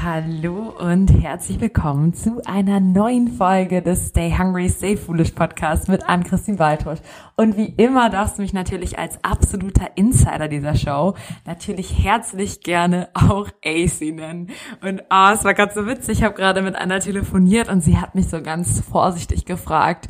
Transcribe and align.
Hallo 0.00 0.72
und 0.78 1.08
herzlich 1.08 1.60
willkommen 1.60 2.14
zu 2.14 2.40
einer 2.46 2.78
neuen 2.78 3.26
Folge 3.26 3.82
des 3.82 4.10
Stay 4.10 4.32
Hungry, 4.38 4.68
Stay 4.68 4.96
Foolish 4.96 5.32
Podcast 5.32 5.88
mit 5.88 6.08
Ann-Christine 6.08 6.60
Waltusch. 6.60 7.00
Und 7.34 7.56
wie 7.56 7.74
immer 7.76 8.08
darfst 8.08 8.38
du 8.38 8.42
mich 8.42 8.52
natürlich 8.52 8.96
als 8.96 9.18
absoluter 9.24 9.96
Insider 9.96 10.46
dieser 10.46 10.76
Show 10.76 11.16
natürlich 11.46 11.98
herzlich 12.04 12.60
gerne 12.60 13.08
auch 13.12 13.48
AC 13.64 14.14
nennen. 14.14 14.50
Und 14.82 15.02
ah, 15.08 15.30
oh, 15.30 15.34
es 15.34 15.42
war 15.42 15.54
gerade 15.54 15.74
so 15.74 15.84
witzig, 15.88 16.18
ich 16.18 16.24
habe 16.24 16.36
gerade 16.36 16.62
mit 16.62 16.76
einer 16.76 17.00
telefoniert 17.00 17.68
und 17.68 17.80
sie 17.80 17.98
hat 17.98 18.14
mich 18.14 18.28
so 18.28 18.40
ganz 18.40 18.80
vorsichtig 18.80 19.46
gefragt, 19.46 20.06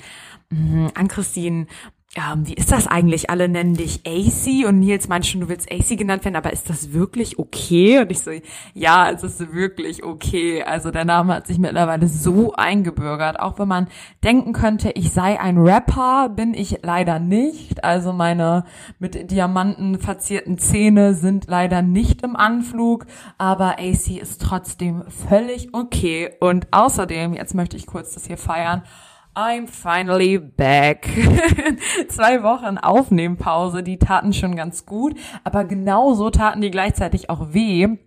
hm, 0.50 0.90
Ann-Christine, 0.94 1.66
ähm, 2.16 2.48
wie 2.48 2.54
ist 2.54 2.72
das 2.72 2.86
eigentlich? 2.86 3.28
Alle 3.28 3.50
nennen 3.50 3.74
dich 3.74 4.00
AC 4.06 4.66
und 4.66 4.78
Nils 4.78 5.08
meint 5.08 5.26
schon, 5.26 5.42
du 5.42 5.48
willst 5.50 5.70
AC 5.70 5.98
genannt 5.98 6.24
werden, 6.24 6.36
aber 6.36 6.52
ist 6.52 6.70
das 6.70 6.94
wirklich 6.94 7.38
okay? 7.38 8.00
Und 8.00 8.10
ich 8.10 8.20
so, 8.20 8.30
ja, 8.72 9.10
es 9.10 9.22
ist 9.22 9.52
wirklich 9.52 10.02
okay. 10.02 10.62
Also 10.62 10.90
der 10.90 11.04
Name 11.04 11.34
hat 11.34 11.46
sich 11.46 11.58
mittlerweile 11.58 12.08
so 12.08 12.54
eingebürgert. 12.54 13.38
Auch 13.38 13.58
wenn 13.58 13.68
man 13.68 13.88
denken 14.24 14.54
könnte, 14.54 14.90
ich 14.92 15.12
sei 15.12 15.38
ein 15.38 15.58
Rapper, 15.58 16.30
bin 16.30 16.54
ich 16.54 16.80
leider 16.82 17.18
nicht. 17.18 17.84
Also 17.84 18.14
meine 18.14 18.64
mit 18.98 19.30
Diamanten 19.30 19.98
verzierten 19.98 20.56
Zähne 20.56 21.12
sind 21.12 21.46
leider 21.46 21.82
nicht 21.82 22.22
im 22.22 22.36
Anflug, 22.36 23.04
aber 23.36 23.78
AC 23.78 24.18
ist 24.20 24.40
trotzdem 24.40 25.04
völlig 25.28 25.74
okay. 25.74 26.30
Und 26.40 26.68
außerdem, 26.70 27.34
jetzt 27.34 27.54
möchte 27.54 27.76
ich 27.76 27.86
kurz 27.86 28.14
das 28.14 28.26
hier 28.26 28.38
feiern, 28.38 28.82
I'm 29.34 29.66
finally 29.68 30.38
back. 30.38 31.06
Zwei 32.08 32.42
Wochen 32.42 32.78
Aufnehmpause, 32.78 33.82
die 33.82 33.98
taten 33.98 34.32
schon 34.32 34.56
ganz 34.56 34.84
gut, 34.86 35.14
aber 35.44 35.64
genauso 35.64 36.30
taten 36.30 36.60
die 36.60 36.70
gleichzeitig 36.70 37.30
auch 37.30 37.52
weh. 37.52 37.98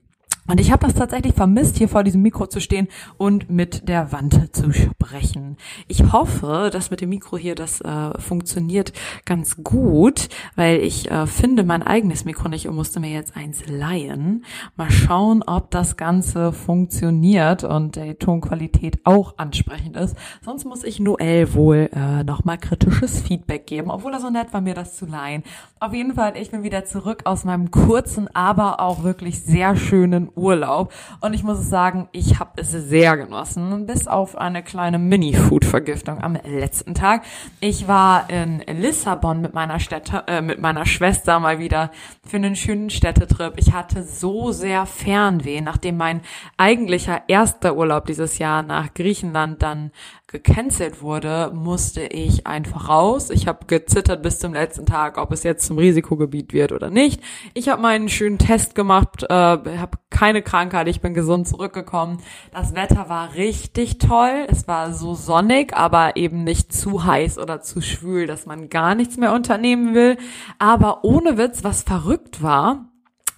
Und 0.47 0.59
ich 0.59 0.71
habe 0.71 0.85
das 0.85 0.95
tatsächlich 0.95 1.33
vermisst, 1.33 1.77
hier 1.77 1.87
vor 1.87 2.03
diesem 2.03 2.23
Mikro 2.23 2.47
zu 2.47 2.59
stehen 2.59 2.87
und 3.17 3.49
mit 3.49 3.87
der 3.87 4.11
Wand 4.11 4.55
zu 4.55 4.73
sprechen. 4.73 5.55
Ich 5.87 6.11
hoffe, 6.11 6.69
dass 6.73 6.89
mit 6.89 6.99
dem 6.99 7.09
Mikro 7.09 7.37
hier 7.37 7.53
das 7.53 7.79
äh, 7.81 8.19
funktioniert 8.19 8.91
ganz 9.23 9.63
gut, 9.63 10.29
weil 10.55 10.79
ich 10.79 11.11
äh, 11.11 11.27
finde 11.27 11.63
mein 11.63 11.83
eigenes 11.83 12.25
Mikro 12.25 12.49
nicht 12.49 12.67
und 12.67 12.75
musste 12.75 12.99
mir 12.99 13.11
jetzt 13.11 13.37
eins 13.37 13.67
leihen. 13.67 14.43
Mal 14.75 14.89
schauen, 14.89 15.43
ob 15.43 15.69
das 15.69 15.95
Ganze 15.95 16.51
funktioniert 16.51 17.63
und 17.63 17.95
die 17.95 18.15
Tonqualität 18.15 18.99
auch 19.03 19.37
ansprechend 19.37 19.95
ist. 19.95 20.17
Sonst 20.43 20.65
muss 20.65 20.83
ich 20.83 20.99
Noel 20.99 21.53
wohl 21.53 21.89
äh, 21.93 22.23
nochmal 22.23 22.57
kritisches 22.57 23.21
Feedback 23.21 23.67
geben, 23.67 23.91
obwohl 23.91 24.13
er 24.13 24.19
so 24.19 24.29
nett 24.29 24.51
war, 24.53 24.61
mir 24.61 24.73
das 24.73 24.95
zu 24.95 25.05
leihen. 25.05 25.43
Auf 25.79 25.93
jeden 25.93 26.15
Fall, 26.15 26.35
ich 26.35 26.51
bin 26.51 26.63
wieder 26.63 26.83
zurück 26.85 27.21
aus 27.25 27.43
meinem 27.43 27.69
kurzen, 27.71 28.27
aber 28.35 28.79
auch 28.79 29.03
wirklich 29.03 29.41
sehr 29.43 29.75
schönen 29.75 30.30
Urlaub. 30.35 30.93
Und 31.19 31.33
ich 31.33 31.43
muss 31.43 31.69
sagen, 31.69 32.09
ich 32.11 32.39
habe 32.39 32.51
es 32.61 32.71
sehr 32.71 33.17
genossen, 33.17 33.85
bis 33.85 34.07
auf 34.07 34.37
eine 34.37 34.63
kleine 34.63 34.99
Mini-Food-Vergiftung 34.99 36.21
am 36.21 36.37
letzten 36.43 36.93
Tag. 36.93 37.23
Ich 37.59 37.87
war 37.87 38.29
in 38.29 38.61
Lissabon 38.67 39.41
mit 39.41 39.53
meiner 39.53 39.79
Städte, 39.79 40.23
äh, 40.27 40.41
mit 40.41 40.61
meiner 40.61 40.85
Schwester 40.85 41.39
mal 41.39 41.59
wieder 41.59 41.91
für 42.25 42.37
einen 42.37 42.55
schönen 42.55 42.89
Städtetrip. 42.89 43.53
Ich 43.57 43.73
hatte 43.73 44.03
so 44.03 44.51
sehr 44.51 44.85
Fernweh, 44.85 45.61
nachdem 45.61 45.97
mein 45.97 46.21
eigentlicher 46.57 47.23
erster 47.27 47.75
Urlaub 47.75 48.05
dieses 48.05 48.37
Jahr 48.37 48.63
nach 48.63 48.93
Griechenland 48.93 49.61
dann 49.61 49.91
gecancelt 50.31 51.01
wurde, 51.01 51.51
musste 51.53 52.03
ich 52.03 52.47
einfach 52.47 52.87
raus. 52.87 53.29
Ich 53.29 53.47
habe 53.47 53.65
gezittert 53.67 54.23
bis 54.23 54.39
zum 54.39 54.53
letzten 54.53 54.85
Tag, 54.85 55.17
ob 55.17 55.31
es 55.31 55.43
jetzt 55.43 55.65
zum 55.65 55.77
Risikogebiet 55.77 56.53
wird 56.53 56.71
oder 56.71 56.89
nicht. 56.89 57.21
Ich 57.53 57.67
habe 57.67 57.81
meinen 57.81 58.07
schönen 58.07 58.37
Test 58.37 58.73
gemacht, 58.73 59.23
äh, 59.23 59.33
habe 59.33 59.97
keine 60.09 60.41
Krankheit, 60.41 60.87
ich 60.87 61.01
bin 61.01 61.13
gesund 61.13 61.47
zurückgekommen. 61.47 62.19
Das 62.53 62.73
Wetter 62.75 63.09
war 63.09 63.33
richtig 63.35 63.97
toll. 63.97 64.47
Es 64.47 64.67
war 64.67 64.93
so 64.93 65.15
sonnig, 65.15 65.75
aber 65.75 66.15
eben 66.15 66.43
nicht 66.43 66.73
zu 66.73 67.03
heiß 67.03 67.37
oder 67.37 67.61
zu 67.61 67.81
schwül, 67.81 68.25
dass 68.25 68.45
man 68.45 68.69
gar 68.69 68.95
nichts 68.95 69.17
mehr 69.17 69.33
unternehmen 69.33 69.93
will. 69.93 70.17
Aber 70.59 71.03
ohne 71.03 71.37
Witz, 71.37 71.63
was 71.63 71.83
verrückt 71.83 72.41
war, 72.41 72.85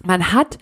man 0.04 0.32
hat 0.32 0.58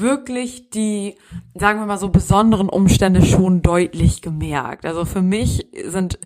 wirklich 0.00 0.70
die, 0.70 1.16
sagen 1.54 1.78
wir 1.80 1.86
mal 1.86 1.98
so, 1.98 2.08
besonderen 2.08 2.68
Umstände 2.68 3.24
schon 3.24 3.62
deutlich 3.62 4.22
gemerkt. 4.22 4.84
Also 4.86 5.04
für 5.04 5.22
mich 5.22 5.68
sind 5.84 6.18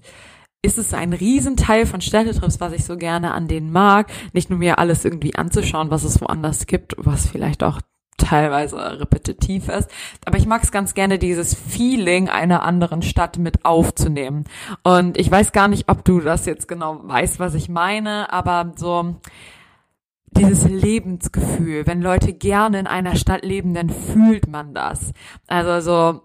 ist 0.62 0.76
es 0.76 0.92
ein 0.92 1.14
Riesenteil 1.14 1.86
von 1.86 2.02
Städtetrips, 2.02 2.60
was 2.60 2.74
ich 2.74 2.84
so 2.84 2.96
gerne 2.96 3.32
an 3.32 3.48
denen 3.48 3.72
mag. 3.72 4.12
Nicht 4.34 4.50
nur 4.50 4.58
mir 4.58 4.78
alles 4.78 5.04
irgendwie 5.04 5.34
anzuschauen, 5.34 5.90
was 5.90 6.04
es 6.04 6.20
woanders 6.20 6.66
gibt, 6.66 6.94
was 6.98 7.26
vielleicht 7.26 7.62
auch 7.62 7.80
teilweise 8.18 9.00
repetitiv 9.00 9.68
ist. 9.68 9.90
Aber 10.26 10.36
ich 10.36 10.46
mag 10.46 10.62
es 10.62 10.70
ganz 10.70 10.92
gerne, 10.92 11.18
dieses 11.18 11.54
Feeling 11.54 12.28
einer 12.28 12.62
anderen 12.62 13.00
Stadt 13.00 13.38
mit 13.38 13.64
aufzunehmen. 13.64 14.44
Und 14.82 15.18
ich 15.18 15.30
weiß 15.30 15.52
gar 15.52 15.68
nicht, 15.68 15.88
ob 15.88 16.04
du 16.04 16.20
das 16.20 16.44
jetzt 16.44 16.68
genau 16.68 17.00
weißt, 17.02 17.40
was 17.40 17.54
ich 17.54 17.70
meine, 17.70 18.30
aber 18.30 18.74
so, 18.76 19.16
dieses 20.32 20.64
Lebensgefühl. 20.64 21.86
Wenn 21.86 22.02
Leute 22.02 22.32
gerne 22.32 22.80
in 22.80 22.86
einer 22.86 23.16
Stadt 23.16 23.44
leben, 23.44 23.74
dann 23.74 23.90
fühlt 23.90 24.48
man 24.48 24.74
das. 24.74 25.12
Also 25.46 25.80
so 25.80 26.22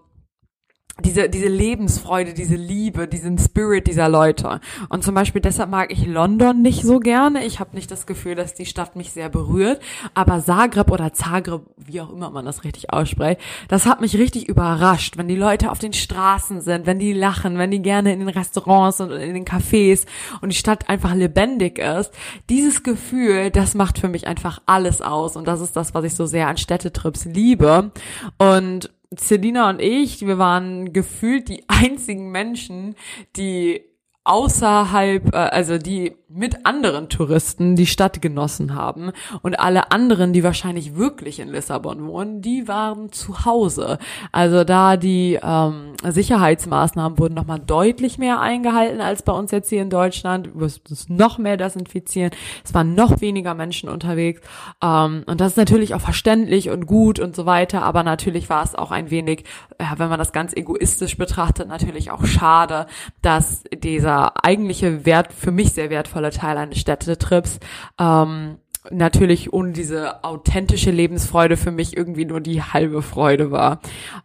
diese, 1.04 1.28
diese 1.28 1.48
Lebensfreude, 1.48 2.32
diese 2.32 2.56
Liebe, 2.56 3.06
diesen 3.06 3.36
Spirit 3.38 3.86
dieser 3.86 4.08
Leute. 4.08 4.60
Und 4.88 5.04
zum 5.04 5.14
Beispiel 5.14 5.42
deshalb 5.42 5.68
mag 5.68 5.92
ich 5.92 6.06
London 6.06 6.62
nicht 6.62 6.82
so 6.82 7.00
gerne. 7.00 7.44
Ich 7.44 7.60
habe 7.60 7.76
nicht 7.76 7.90
das 7.90 8.06
Gefühl, 8.06 8.34
dass 8.34 8.54
die 8.54 8.64
Stadt 8.64 8.96
mich 8.96 9.12
sehr 9.12 9.28
berührt. 9.28 9.80
Aber 10.14 10.42
Zagreb 10.42 10.90
oder 10.90 11.12
Zagreb, 11.12 11.62
wie 11.76 12.00
auch 12.00 12.10
immer 12.10 12.30
man 12.30 12.46
das 12.46 12.64
richtig 12.64 12.94
ausspricht, 12.94 13.40
das 13.68 13.84
hat 13.84 14.00
mich 14.00 14.16
richtig 14.16 14.48
überrascht, 14.48 15.18
wenn 15.18 15.28
die 15.28 15.36
Leute 15.36 15.70
auf 15.70 15.78
den 15.78 15.92
Straßen 15.92 16.62
sind, 16.62 16.86
wenn 16.86 16.98
die 16.98 17.12
lachen, 17.12 17.58
wenn 17.58 17.70
die 17.70 17.82
gerne 17.82 18.14
in 18.14 18.20
den 18.20 18.28
Restaurants 18.30 19.00
und 19.02 19.10
in 19.10 19.34
den 19.34 19.44
Cafés 19.44 20.06
und 20.40 20.50
die 20.50 20.58
Stadt 20.58 20.88
einfach 20.88 21.14
lebendig 21.14 21.78
ist. 21.78 22.10
Dieses 22.48 22.82
Gefühl, 22.82 23.50
das 23.50 23.74
macht 23.74 23.98
für 23.98 24.08
mich 24.08 24.26
einfach 24.26 24.62
alles 24.64 25.02
aus. 25.02 25.36
Und 25.36 25.46
das 25.46 25.60
ist 25.60 25.76
das, 25.76 25.92
was 25.92 26.04
ich 26.04 26.14
so 26.14 26.24
sehr 26.24 26.48
an 26.48 26.56
Städtetrips 26.56 27.26
liebe. 27.26 27.90
Und 28.38 28.90
Selina 29.20 29.70
und 29.70 29.80
ich, 29.80 30.26
wir 30.26 30.38
waren 30.38 30.92
gefühlt 30.92 31.48
die 31.48 31.64
einzigen 31.68 32.30
Menschen, 32.30 32.94
die 33.36 33.84
außerhalb, 34.24 35.34
äh, 35.34 35.36
also 35.36 35.78
die 35.78 36.16
mit 36.28 36.66
anderen 36.66 37.08
Touristen 37.08 37.76
die 37.76 37.86
Stadt 37.86 38.20
genossen 38.20 38.74
haben 38.74 39.12
und 39.42 39.60
alle 39.60 39.92
anderen, 39.92 40.32
die 40.32 40.42
wahrscheinlich 40.42 40.96
wirklich 40.96 41.38
in 41.38 41.48
Lissabon 41.48 42.04
wohnen, 42.08 42.42
die 42.42 42.66
waren 42.66 43.12
zu 43.12 43.44
Hause. 43.44 43.98
Also 44.32 44.64
da 44.64 44.96
die 44.96 45.38
ähm, 45.40 45.92
Sicherheitsmaßnahmen 46.02 47.18
wurden 47.18 47.34
nochmal 47.34 47.60
deutlich 47.60 48.18
mehr 48.18 48.40
eingehalten 48.40 49.00
als 49.00 49.22
bei 49.22 49.32
uns 49.32 49.52
jetzt 49.52 49.68
hier 49.68 49.82
in 49.82 49.90
Deutschland. 49.90 50.48
Wir 50.48 50.62
mussten 50.62 50.92
es 50.92 51.08
noch 51.08 51.38
mehr 51.38 51.56
desinfizieren. 51.56 52.32
Es 52.64 52.74
waren 52.74 52.96
noch 52.96 53.20
weniger 53.20 53.54
Menschen 53.54 53.88
unterwegs 53.88 54.40
ähm, 54.82 55.22
und 55.26 55.40
das 55.40 55.52
ist 55.52 55.58
natürlich 55.58 55.94
auch 55.94 56.00
verständlich 56.00 56.70
und 56.70 56.86
gut 56.86 57.20
und 57.20 57.36
so 57.36 57.46
weiter. 57.46 57.84
Aber 57.84 58.02
natürlich 58.02 58.50
war 58.50 58.64
es 58.64 58.74
auch 58.74 58.90
ein 58.90 59.12
wenig, 59.12 59.44
ja, 59.80 59.94
wenn 59.98 60.08
man 60.08 60.18
das 60.18 60.32
ganz 60.32 60.52
egoistisch 60.54 61.16
betrachtet, 61.16 61.68
natürlich 61.68 62.10
auch 62.10 62.26
schade, 62.26 62.86
dass 63.22 63.62
dieser 63.72 64.44
eigentliche 64.44 65.06
Wert 65.06 65.32
für 65.32 65.52
mich 65.52 65.72
sehr 65.72 65.88
wertvolle 65.88 66.16
wertvoller 66.26 66.30
Teil 66.30 66.58
eines 66.58 66.78
Städtetrips. 66.78 67.58
Ähm, 67.98 68.58
natürlich 68.92 69.52
ohne 69.52 69.72
diese 69.72 70.22
authentische 70.22 70.92
Lebensfreude 70.92 71.56
für 71.56 71.72
mich 71.72 71.96
irgendwie 71.96 72.24
nur 72.24 72.40
die 72.40 72.62
halbe 72.62 73.02
Freude 73.02 73.50
war. 73.50 73.80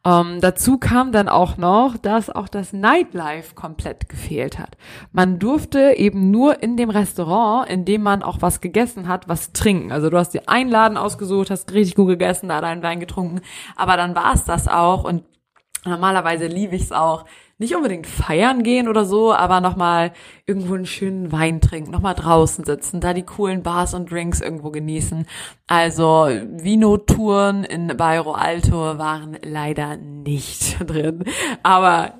Ähm, 0.06 0.40
dazu 0.40 0.78
kam 0.78 1.12
dann 1.12 1.28
auch 1.28 1.58
noch, 1.58 1.98
dass 1.98 2.30
auch 2.30 2.48
das 2.48 2.72
Nightlife 2.72 3.56
komplett 3.56 4.08
gefehlt 4.08 4.60
hat. 4.60 4.78
Man 5.12 5.40
durfte 5.40 5.94
eben 5.98 6.30
nur 6.30 6.62
in 6.62 6.78
dem 6.78 6.92
Restaurant, 6.92 7.72
in 7.72 7.86
dem 7.86 8.04
man 8.04 8.22
auch 8.22 8.38
was 8.42 8.62
gegessen 8.62 9.08
hat, 9.08 9.28
was 9.28 9.52
trinken. 9.52 9.92
Also 9.92 10.12
du 10.12 10.18
hast 10.18 10.36
dir 10.36 10.48
einen 10.48 10.70
Laden 10.70 10.98
ausgesucht, 10.98 11.50
hast 11.50 11.74
richtig 11.74 11.96
gut 11.96 12.10
gegessen, 12.10 12.50
da 12.50 12.62
deinen 12.62 12.84
Wein 12.84 13.00
getrunken, 13.00 13.42
aber 13.76 13.98
dann 13.98 14.14
war 14.14 14.36
es 14.36 14.44
das 14.44 14.68
auch 14.68 15.06
und 15.06 15.24
normalerweise 15.86 16.46
liebe 16.46 16.76
ich 16.76 16.84
es 16.84 16.92
auch, 16.92 17.26
nicht 17.62 17.76
unbedingt 17.76 18.08
feiern 18.08 18.64
gehen 18.64 18.88
oder 18.88 19.06
so, 19.06 19.32
aber 19.32 19.62
nochmal 19.62 20.14
irgendwo 20.48 20.74
einen 20.74 20.88
schönen 20.88 21.32
Wein 21.32 21.62
trinken, 21.62 21.92
nochmal 21.92 22.16
draußen 22.16 22.66
sitzen, 22.66 23.02
da 23.02 23.14
die 23.14 23.22
coolen 23.22 23.62
Bars 23.62 23.94
und 23.94 24.10
Drinks 24.10 24.42
irgendwo 24.42 24.72
genießen. 24.72 25.28
Also 25.68 26.28
Vino-Touren 26.28 27.64
in 27.64 27.96
Bairro 27.96 28.32
Alto 28.32 28.98
waren 28.98 29.38
leider 29.44 29.96
nicht 29.96 30.78
drin. 30.90 31.24
Aber 31.62 32.16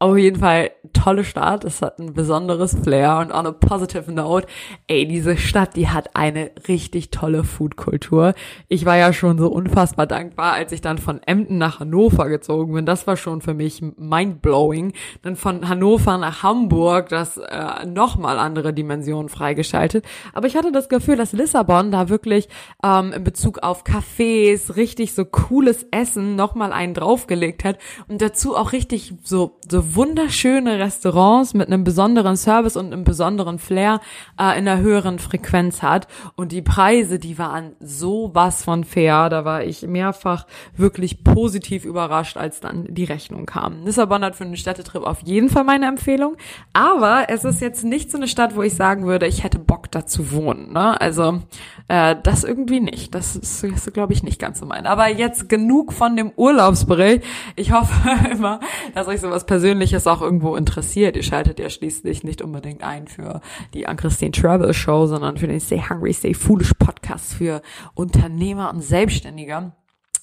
auf 0.00 0.16
jeden 0.16 0.38
Fall 0.38 0.70
tolle 0.92 1.24
Stadt. 1.24 1.64
Es 1.64 1.82
hat 1.82 1.98
ein 1.98 2.14
besonderes 2.14 2.76
Flair 2.82 3.18
und 3.18 3.32
on 3.32 3.46
a 3.46 3.52
positive 3.52 4.12
note, 4.12 4.46
ey, 4.86 5.06
diese 5.08 5.36
Stadt, 5.36 5.74
die 5.76 5.88
hat 5.88 6.14
eine 6.14 6.52
richtig 6.68 7.10
tolle 7.10 7.42
Foodkultur. 7.42 8.34
Ich 8.68 8.84
war 8.84 8.96
ja 8.96 9.12
schon 9.12 9.38
so 9.38 9.48
unfassbar 9.48 10.06
dankbar, 10.06 10.52
als 10.52 10.70
ich 10.72 10.80
dann 10.80 10.98
von 10.98 11.20
Emden 11.24 11.58
nach 11.58 11.80
Hannover 11.80 12.28
gezogen 12.28 12.74
bin. 12.74 12.86
Das 12.86 13.06
war 13.06 13.16
schon 13.16 13.40
für 13.40 13.54
mich 13.54 13.82
mindblowing. 13.96 14.92
Dann 15.22 15.34
von 15.34 15.68
Hannover 15.68 16.16
nach 16.16 16.42
Hamburg, 16.44 17.08
das 17.08 17.36
äh, 17.36 17.84
nochmal 17.86 18.38
andere 18.38 18.72
Dimensionen 18.72 19.28
freigeschaltet. 19.28 20.04
Aber 20.32 20.46
ich 20.46 20.56
hatte 20.56 20.70
das 20.70 20.88
Gefühl, 20.88 21.16
dass 21.16 21.32
Lissabon 21.32 21.90
da 21.90 22.08
wirklich 22.08 22.48
ähm, 22.84 23.12
in 23.12 23.24
Bezug 23.24 23.62
auf 23.64 23.84
Cafés 23.84 24.76
richtig 24.76 25.14
so 25.14 25.24
cooles 25.24 25.86
Essen 25.90 26.36
nochmal 26.36 26.72
einen 26.72 26.94
draufgelegt 26.94 27.64
hat 27.64 27.78
und 28.06 28.22
dazu 28.22 28.56
auch 28.56 28.72
richtig 28.72 29.14
so, 29.24 29.58
so 29.68 29.87
wunderschöne 29.94 30.78
Restaurants 30.78 31.54
mit 31.54 31.68
einem 31.68 31.84
besonderen 31.84 32.36
Service 32.36 32.76
und 32.76 32.92
einem 32.92 33.04
besonderen 33.04 33.58
Flair 33.58 34.00
äh, 34.38 34.58
in 34.58 34.68
einer 34.68 34.78
höheren 34.78 35.18
Frequenz 35.18 35.82
hat. 35.82 36.06
Und 36.36 36.52
die 36.52 36.62
Preise, 36.62 37.18
die 37.18 37.38
waren 37.38 37.72
so 37.80 38.30
was 38.34 38.64
von 38.64 38.84
fair. 38.84 39.28
Da 39.28 39.44
war 39.44 39.64
ich 39.64 39.82
mehrfach 39.82 40.46
wirklich 40.76 41.24
positiv 41.24 41.84
überrascht, 41.84 42.36
als 42.36 42.60
dann 42.60 42.86
die 42.88 43.04
Rechnung 43.04 43.46
kam. 43.46 43.84
Lissabon 43.84 44.24
hat 44.24 44.36
für 44.36 44.44
einen 44.44 44.56
Städtetrip 44.56 45.02
auf 45.02 45.20
jeden 45.24 45.48
Fall 45.48 45.64
meine 45.64 45.86
Empfehlung. 45.86 46.36
Aber 46.72 47.26
es 47.28 47.44
ist 47.44 47.60
jetzt 47.60 47.84
nicht 47.84 48.10
so 48.10 48.18
eine 48.18 48.28
Stadt, 48.28 48.56
wo 48.56 48.62
ich 48.62 48.74
sagen 48.74 49.06
würde, 49.06 49.26
ich 49.26 49.44
hätte 49.44 49.58
Bock 49.58 49.90
da 49.90 50.06
zu 50.06 50.32
wohnen. 50.32 50.72
Ne? 50.72 51.00
Also 51.00 51.40
äh, 51.88 52.16
das 52.22 52.44
irgendwie 52.44 52.80
nicht. 52.80 53.14
Das 53.14 53.36
ist, 53.36 53.64
ist 53.64 53.92
glaube 53.94 54.12
ich, 54.12 54.22
nicht 54.22 54.40
ganz 54.40 54.60
so 54.60 54.66
mein. 54.66 54.86
Aber 54.86 55.08
jetzt 55.08 55.48
genug 55.48 55.92
von 55.92 56.16
dem 56.16 56.32
Urlaubsbericht. 56.36 57.24
Ich 57.56 57.72
hoffe 57.72 57.92
immer, 58.30 58.60
dass 58.94 59.08
euch 59.08 59.20
sowas 59.20 59.46
Persönliches 59.78 60.08
auch 60.08 60.22
irgendwo 60.22 60.56
interessiert. 60.56 61.14
Ihr 61.14 61.22
schaltet 61.22 61.60
ja 61.60 61.70
schließlich 61.70 62.24
nicht 62.24 62.42
unbedingt 62.42 62.82
ein 62.82 63.06
für 63.06 63.40
die 63.74 63.86
Ann-Christine 63.86 64.32
Travel 64.32 64.74
Show, 64.74 65.06
sondern 65.06 65.36
für 65.36 65.46
den 65.46 65.60
Stay 65.60 65.80
Hungry, 65.88 66.12
Stay 66.12 66.34
Foolish 66.34 66.72
Podcast 66.80 67.34
für 67.34 67.62
Unternehmer 67.94 68.70
und 68.70 68.80
Selbstständige. 68.80 69.70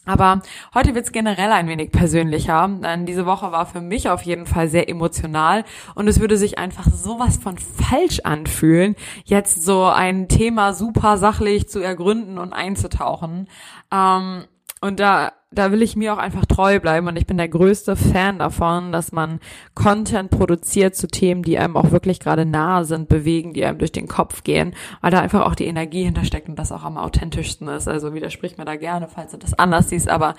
Aber 0.05 0.41
heute 0.73 0.93
wird's 0.93 1.13
generell 1.13 1.53
ein 1.53 1.69
wenig 1.69 1.93
persönlicher, 1.93 2.67
denn 2.83 3.05
diese 3.05 3.25
Woche 3.25 3.53
war 3.53 3.65
für 3.65 3.79
mich 3.79 4.09
auf 4.09 4.23
jeden 4.23 4.45
Fall 4.45 4.67
sehr 4.67 4.89
emotional 4.89 5.63
und 5.95 6.09
es 6.09 6.19
würde 6.19 6.35
sich 6.35 6.59
einfach 6.59 6.87
sowas 6.91 7.37
von 7.37 7.57
falsch 7.57 8.19
anfühlen, 8.25 8.97
jetzt 9.23 9.63
so 9.63 9.85
ein 9.85 10.27
Thema 10.27 10.73
super 10.73 11.17
sachlich 11.17 11.69
zu 11.69 11.79
ergründen 11.79 12.37
und 12.37 12.51
einzutauchen. 12.51 13.47
Ähm, 13.89 14.43
und 14.81 14.99
da 14.99 15.31
da 15.57 15.71
will 15.71 15.81
ich 15.81 15.95
mir 15.95 16.13
auch 16.13 16.17
einfach 16.17 16.45
treu 16.45 16.79
bleiben 16.79 17.07
und 17.07 17.17
ich 17.17 17.25
bin 17.25 17.37
der 17.37 17.47
größte 17.47 17.95
Fan 17.95 18.39
davon, 18.39 18.91
dass 18.91 19.11
man 19.11 19.39
Content 19.73 20.29
produziert 20.29 20.95
zu 20.95 21.07
Themen, 21.07 21.43
die 21.43 21.57
einem 21.57 21.77
auch 21.77 21.91
wirklich 21.91 22.19
gerade 22.19 22.45
nahe 22.45 22.85
sind, 22.85 23.09
bewegen, 23.09 23.53
die 23.53 23.65
einem 23.65 23.77
durch 23.77 23.91
den 23.91 24.07
Kopf 24.07 24.43
gehen, 24.43 24.75
weil 25.01 25.11
da 25.11 25.19
einfach 25.19 25.45
auch 25.45 25.55
die 25.55 25.65
Energie 25.65 26.03
hintersteckt 26.03 26.49
und 26.49 26.59
das 26.59 26.71
auch 26.71 26.83
am 26.83 26.97
authentischsten 26.97 27.67
ist. 27.67 27.87
Also 27.87 28.13
widersprich 28.13 28.57
mir 28.57 28.65
da 28.65 28.75
gerne, 28.75 29.07
falls 29.07 29.31
du 29.31 29.37
das 29.37 29.57
anders 29.57 29.89
siehst, 29.89 30.09
aber 30.09 30.35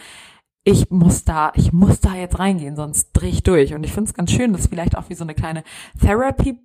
ich 0.69 0.91
muss 0.91 1.25
da, 1.25 1.53
ich 1.55 1.73
muss 1.73 2.01
da 2.01 2.17
jetzt 2.17 2.41
reingehen, 2.41 2.75
sonst 2.75 3.13
dreh 3.13 3.29
ich 3.29 3.45
durch. 3.45 3.73
Und 3.75 3.85
ich 3.85 3.93
finde 3.93 4.09
es 4.09 4.15
ganz 4.15 4.33
schön, 4.33 4.53
dass 4.53 4.67
vielleicht 4.67 4.99
auch 4.99 5.09
wie 5.09 5.15
so 5.15 5.23
eine 5.23 5.35
kleine 5.35 5.63
Therapy 6.01 6.59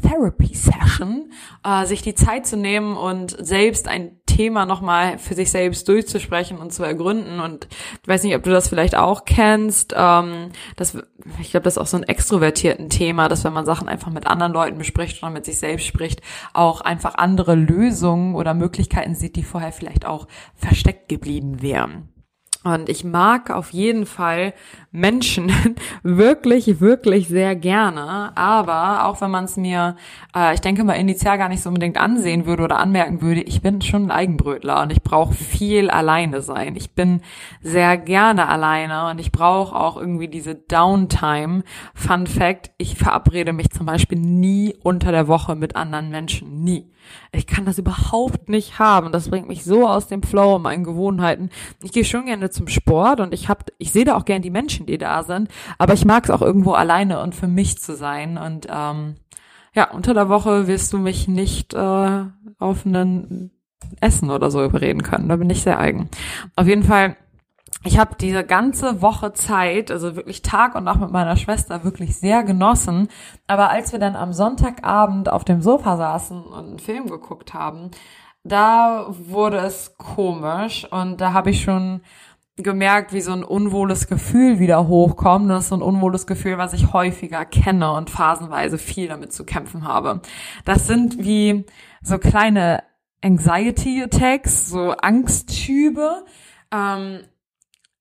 Therapy 0.00 0.54
Session, 0.54 1.32
äh, 1.64 1.86
sich 1.86 2.02
die 2.02 2.14
Zeit 2.14 2.46
zu 2.46 2.56
nehmen 2.56 2.96
und 2.96 3.36
selbst 3.44 3.88
ein 3.88 4.20
Thema 4.26 4.64
nochmal 4.66 5.18
für 5.18 5.34
sich 5.34 5.50
selbst 5.50 5.88
durchzusprechen 5.88 6.58
und 6.58 6.72
zu 6.72 6.82
ergründen. 6.82 7.40
Und 7.40 7.68
ich 8.02 8.08
weiß 8.08 8.22
nicht, 8.22 8.34
ob 8.34 8.42
du 8.42 8.50
das 8.50 8.68
vielleicht 8.68 8.96
auch 8.96 9.24
kennst. 9.24 9.94
Ähm, 9.96 10.50
das, 10.76 10.96
ich 11.40 11.50
glaube, 11.50 11.64
das 11.64 11.74
ist 11.74 11.78
auch 11.78 11.86
so 11.86 11.96
ein 11.96 12.04
extrovertierten 12.04 12.88
Thema, 12.88 13.28
dass 13.28 13.44
wenn 13.44 13.52
man 13.52 13.66
Sachen 13.66 13.88
einfach 13.88 14.10
mit 14.10 14.26
anderen 14.26 14.52
Leuten 14.52 14.78
bespricht 14.78 15.22
oder 15.22 15.30
mit 15.30 15.44
sich 15.44 15.58
selbst 15.58 15.86
spricht, 15.86 16.22
auch 16.54 16.80
einfach 16.80 17.14
andere 17.16 17.54
Lösungen 17.54 18.34
oder 18.34 18.54
Möglichkeiten 18.54 19.14
sieht, 19.14 19.36
die 19.36 19.44
vorher 19.44 19.72
vielleicht 19.72 20.06
auch 20.06 20.26
versteckt 20.54 21.08
geblieben 21.08 21.60
wären. 21.60 22.08
Und 22.64 22.88
ich 22.88 23.02
mag 23.02 23.50
auf 23.50 23.70
jeden 23.70 24.06
Fall 24.06 24.54
Menschen 24.92 25.50
wirklich, 26.02 26.80
wirklich 26.80 27.28
sehr 27.28 27.56
gerne. 27.56 28.36
Aber 28.36 29.06
auch 29.06 29.20
wenn 29.22 29.30
man 29.30 29.44
es 29.44 29.56
mir, 29.56 29.96
äh, 30.36 30.54
ich 30.54 30.60
denke 30.60 30.84
mal, 30.84 30.94
initial 30.94 31.38
gar 31.38 31.48
nicht 31.48 31.62
so 31.62 31.70
unbedingt 31.70 31.96
ansehen 31.96 32.44
würde 32.46 32.62
oder 32.62 32.78
anmerken 32.78 33.22
würde, 33.22 33.40
ich 33.40 33.62
bin 33.62 33.80
schon 33.80 34.06
ein 34.06 34.10
Eigenbrötler 34.10 34.82
und 34.82 34.92
ich 34.92 35.02
brauche 35.02 35.32
viel 35.34 35.90
alleine 35.90 36.42
sein. 36.42 36.76
Ich 36.76 36.94
bin 36.94 37.22
sehr 37.62 37.96
gerne 37.96 38.48
alleine 38.48 39.10
und 39.10 39.18
ich 39.18 39.32
brauche 39.32 39.74
auch 39.74 39.96
irgendwie 39.96 40.28
diese 40.28 40.54
Downtime. 40.54 41.64
Fun 41.94 42.26
Fact, 42.26 42.70
ich 42.76 42.96
verabrede 42.96 43.54
mich 43.54 43.70
zum 43.70 43.86
Beispiel 43.86 44.18
nie 44.18 44.76
unter 44.82 45.10
der 45.10 45.26
Woche 45.26 45.56
mit 45.56 45.74
anderen 45.74 46.10
Menschen. 46.10 46.62
Nie. 46.62 46.92
Ich 47.32 47.46
kann 47.46 47.64
das 47.64 47.78
überhaupt 47.78 48.48
nicht 48.48 48.78
haben. 48.78 49.12
Das 49.12 49.30
bringt 49.30 49.48
mich 49.48 49.64
so 49.64 49.88
aus 49.88 50.06
dem 50.06 50.22
Flow, 50.22 50.58
meinen 50.58 50.84
Gewohnheiten. 50.84 51.50
Ich 51.82 51.92
gehe 51.92 52.04
schon 52.04 52.26
gerne 52.26 52.50
zum 52.50 52.68
Sport 52.68 53.20
und 53.20 53.32
ich 53.34 53.48
hab, 53.48 53.70
ich 53.78 53.92
sehe 53.92 54.04
da 54.04 54.16
auch 54.16 54.24
gerne 54.24 54.42
die 54.42 54.50
Menschen, 54.50 54.81
die 54.86 54.98
da 54.98 55.22
sind, 55.22 55.48
aber 55.78 55.94
ich 55.94 56.04
mag 56.04 56.24
es 56.24 56.30
auch 56.30 56.42
irgendwo 56.42 56.72
alleine 56.72 57.20
und 57.20 57.34
für 57.34 57.48
mich 57.48 57.78
zu 57.78 57.96
sein. 57.96 58.38
Und 58.38 58.66
ähm, 58.70 59.16
ja, 59.74 59.90
unter 59.90 60.14
der 60.14 60.28
Woche 60.28 60.66
wirst 60.66 60.92
du 60.92 60.98
mich 60.98 61.28
nicht 61.28 61.74
äh, 61.74 62.24
auf 62.58 62.86
einen 62.86 63.50
Essen 64.00 64.30
oder 64.30 64.50
so 64.50 64.64
überreden 64.64 65.02
können. 65.02 65.28
Da 65.28 65.36
bin 65.36 65.50
ich 65.50 65.62
sehr 65.62 65.78
eigen. 65.78 66.08
Auf 66.56 66.66
jeden 66.66 66.82
Fall 66.82 67.16
ich 67.84 67.98
habe 67.98 68.14
diese 68.14 68.44
ganze 68.44 69.02
Woche 69.02 69.32
Zeit, 69.32 69.90
also 69.90 70.14
wirklich 70.14 70.42
Tag 70.42 70.76
und 70.76 70.84
Nacht 70.84 71.00
mit 71.00 71.10
meiner 71.10 71.36
Schwester 71.36 71.82
wirklich 71.82 72.16
sehr 72.16 72.44
genossen. 72.44 73.08
Aber 73.48 73.70
als 73.70 73.90
wir 73.90 73.98
dann 73.98 74.14
am 74.14 74.32
Sonntagabend 74.32 75.28
auf 75.28 75.44
dem 75.44 75.62
Sofa 75.62 75.96
saßen 75.96 76.44
und 76.44 76.66
einen 76.66 76.78
Film 76.78 77.08
geguckt 77.08 77.54
haben, 77.54 77.90
da 78.44 79.06
wurde 79.08 79.58
es 79.58 79.96
komisch 79.96 80.86
und 80.90 81.20
da 81.20 81.32
habe 81.32 81.50
ich 81.50 81.62
schon 81.62 82.02
gemerkt, 82.56 83.12
wie 83.12 83.22
so 83.22 83.32
ein 83.32 83.44
unwohles 83.44 84.06
Gefühl 84.06 84.58
wieder 84.58 84.86
hochkommt. 84.86 85.48
Das 85.50 85.64
ist 85.64 85.68
so 85.70 85.76
ein 85.76 85.82
unwohles 85.82 86.26
Gefühl, 86.26 86.58
was 86.58 86.74
ich 86.74 86.92
häufiger 86.92 87.44
kenne 87.44 87.92
und 87.92 88.10
phasenweise 88.10 88.78
viel 88.78 89.08
damit 89.08 89.32
zu 89.32 89.44
kämpfen 89.44 89.84
habe. 89.84 90.20
Das 90.64 90.86
sind 90.86 91.24
wie 91.24 91.64
so 92.02 92.18
kleine 92.18 92.82
Anxiety 93.22 94.02
Attacks, 94.02 94.68
so 94.68 94.90
Angstschübe. 94.90 96.24
Ähm, 96.70 97.20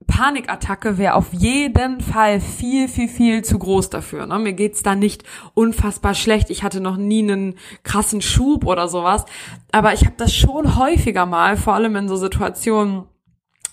Panikattacke 0.07 0.97
wäre 0.97 1.13
auf 1.13 1.31
jeden 1.31 2.01
Fall 2.01 2.41
viel, 2.41 2.89
viel, 2.89 3.07
viel 3.07 3.43
zu 3.43 3.57
groß 3.57 3.89
dafür. 3.89 4.25
Ne? 4.25 4.39
Mir 4.39 4.53
geht's 4.53 4.83
da 4.83 4.95
nicht 4.95 5.23
unfassbar 5.53 6.15
schlecht. 6.15 6.49
Ich 6.49 6.63
hatte 6.63 6.81
noch 6.81 6.97
nie 6.97 7.23
einen 7.23 7.55
krassen 7.83 8.21
Schub 8.21 8.65
oder 8.65 8.89
sowas. 8.89 9.23
Aber 9.71 9.93
ich 9.93 10.05
habe 10.05 10.15
das 10.17 10.33
schon 10.35 10.75
häufiger 10.77 11.25
mal, 11.25 11.55
vor 11.55 11.75
allem 11.75 11.95
in 11.95 12.09
so 12.09 12.17
Situationen 12.17 13.03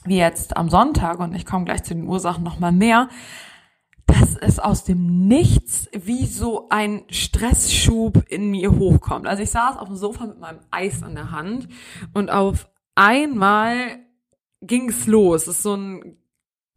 wie 0.09 0.19
jetzt 0.19 0.57
am 0.57 0.69
Sonntag, 0.69 1.19
und 1.19 1.35
ich 1.35 1.47
komme 1.47 1.65
gleich 1.65 1.83
zu 1.85 1.95
den 1.95 2.07
Ursachen 2.07 2.45
nochmal 2.45 2.73
mehr, 2.73 3.09
dass 4.07 4.37
es 4.37 4.59
aus 4.59 4.85
dem 4.85 5.29
Nichts 5.29 5.89
wie 5.93 6.27
so 6.27 6.69
ein 6.71 7.03
Stressschub 7.11 8.25
in 8.29 8.51
mir 8.51 8.79
hochkommt. 8.79 9.27
Also 9.27 9.43
ich 9.43 9.51
saß 9.51 9.77
auf 9.77 9.89
dem 9.89 9.97
Sofa 9.97 10.27
mit 10.27 10.41
meinem 10.41 10.61
Eis 10.71 11.03
in 11.03 11.15
der 11.15 11.31
Hand 11.31 11.69
und 12.15 12.31
auf 12.31 12.69
einmal 12.95 13.99
ging's 14.63 15.07
los. 15.07 15.43
Es 15.43 15.57
ist 15.57 15.63
so 15.63 15.77
ein 15.77 16.17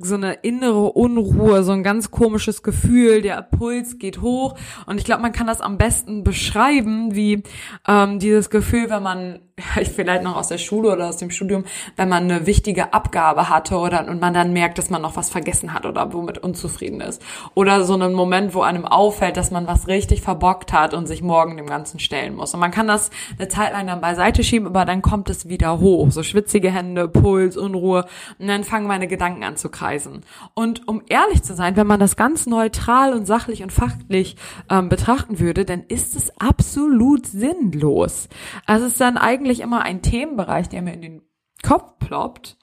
so 0.03 0.15
eine 0.15 0.33
innere 0.33 0.93
Unruhe, 0.93 1.63
so 1.63 1.71
ein 1.73 1.83
ganz 1.83 2.09
komisches 2.09 2.63
Gefühl, 2.63 3.21
der 3.21 3.41
Puls 3.43 3.99
geht 3.99 4.21
hoch 4.21 4.57
und 4.87 4.97
ich 4.97 5.05
glaube, 5.05 5.21
man 5.21 5.31
kann 5.31 5.45
das 5.45 5.61
am 5.61 5.77
besten 5.77 6.23
beschreiben, 6.23 7.13
wie 7.15 7.43
ähm, 7.87 8.17
dieses 8.17 8.49
Gefühl, 8.49 8.89
wenn 8.89 9.03
man 9.03 9.39
vielleicht 9.95 10.23
noch 10.23 10.35
aus 10.35 10.47
der 10.47 10.57
Schule 10.57 10.91
oder 10.91 11.09
aus 11.09 11.17
dem 11.17 11.29
Studium, 11.29 11.65
wenn 11.95 12.09
man 12.09 12.23
eine 12.23 12.45
wichtige 12.45 12.93
Abgabe 12.93 13.49
hatte 13.49 13.77
oder 13.77 14.07
und 14.07 14.19
man 14.19 14.33
dann 14.33 14.53
merkt, 14.53 14.77
dass 14.77 14.89
man 14.89 15.01
noch 15.01 15.15
was 15.15 15.29
vergessen 15.29 15.73
hat 15.73 15.85
oder 15.85 16.13
womit 16.13 16.37
unzufrieden 16.37 17.01
ist. 17.01 17.21
Oder 17.53 17.83
so 17.83 17.93
einen 17.93 18.13
Moment, 18.13 18.53
wo 18.53 18.61
einem 18.61 18.85
auffällt, 18.85 19.37
dass 19.37 19.51
man 19.51 19.67
was 19.67 19.87
richtig 19.87 20.21
verbockt 20.21 20.73
hat 20.73 20.93
und 20.93 21.07
sich 21.07 21.21
morgen 21.21 21.57
dem 21.57 21.67
Ganzen 21.67 21.99
stellen 21.99 22.35
muss. 22.35 22.53
Und 22.53 22.59
man 22.59 22.71
kann 22.71 22.87
das 22.87 23.09
eine 23.37 23.47
Zeit 23.47 23.73
lang 23.73 23.87
dann 23.87 24.01
beiseite 24.01 24.43
schieben, 24.43 24.67
aber 24.67 24.85
dann 24.85 25.01
kommt 25.01 25.29
es 25.29 25.47
wieder 25.47 25.79
hoch. 25.79 26.11
So 26.11 26.23
schwitzige 26.23 26.71
Hände, 26.71 27.07
Puls, 27.07 27.57
Unruhe. 27.57 28.05
Und 28.39 28.47
dann 28.47 28.63
fangen 28.63 28.87
meine 28.87 29.07
Gedanken 29.07 29.43
an 29.43 29.57
zu 29.57 29.69
kreisen. 29.69 30.21
Und 30.53 30.87
um 30.87 31.01
ehrlich 31.07 31.43
zu 31.43 31.53
sein, 31.53 31.75
wenn 31.75 31.87
man 31.87 31.99
das 31.99 32.15
ganz 32.15 32.45
neutral 32.45 33.13
und 33.13 33.25
sachlich 33.25 33.63
und 33.63 33.71
fachlich 33.71 34.35
ähm, 34.69 34.89
betrachten 34.89 35.39
würde, 35.39 35.65
dann 35.65 35.83
ist 35.87 36.15
es 36.15 36.31
absolut 36.39 37.25
sinnlos. 37.25 38.29
Also 38.65 38.85
es 38.85 38.93
ist 38.93 39.01
dann 39.01 39.17
eigentlich 39.17 39.50
eigentlich 39.51 39.59
immer 39.59 39.81
ein 39.81 40.01
Themenbereich, 40.01 40.69
der 40.69 40.81
mir 40.81 40.93
in 40.93 41.01
den 41.01 41.21
Kopf 41.61 41.99
ploppt 41.99 42.57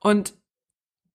und 0.00 0.32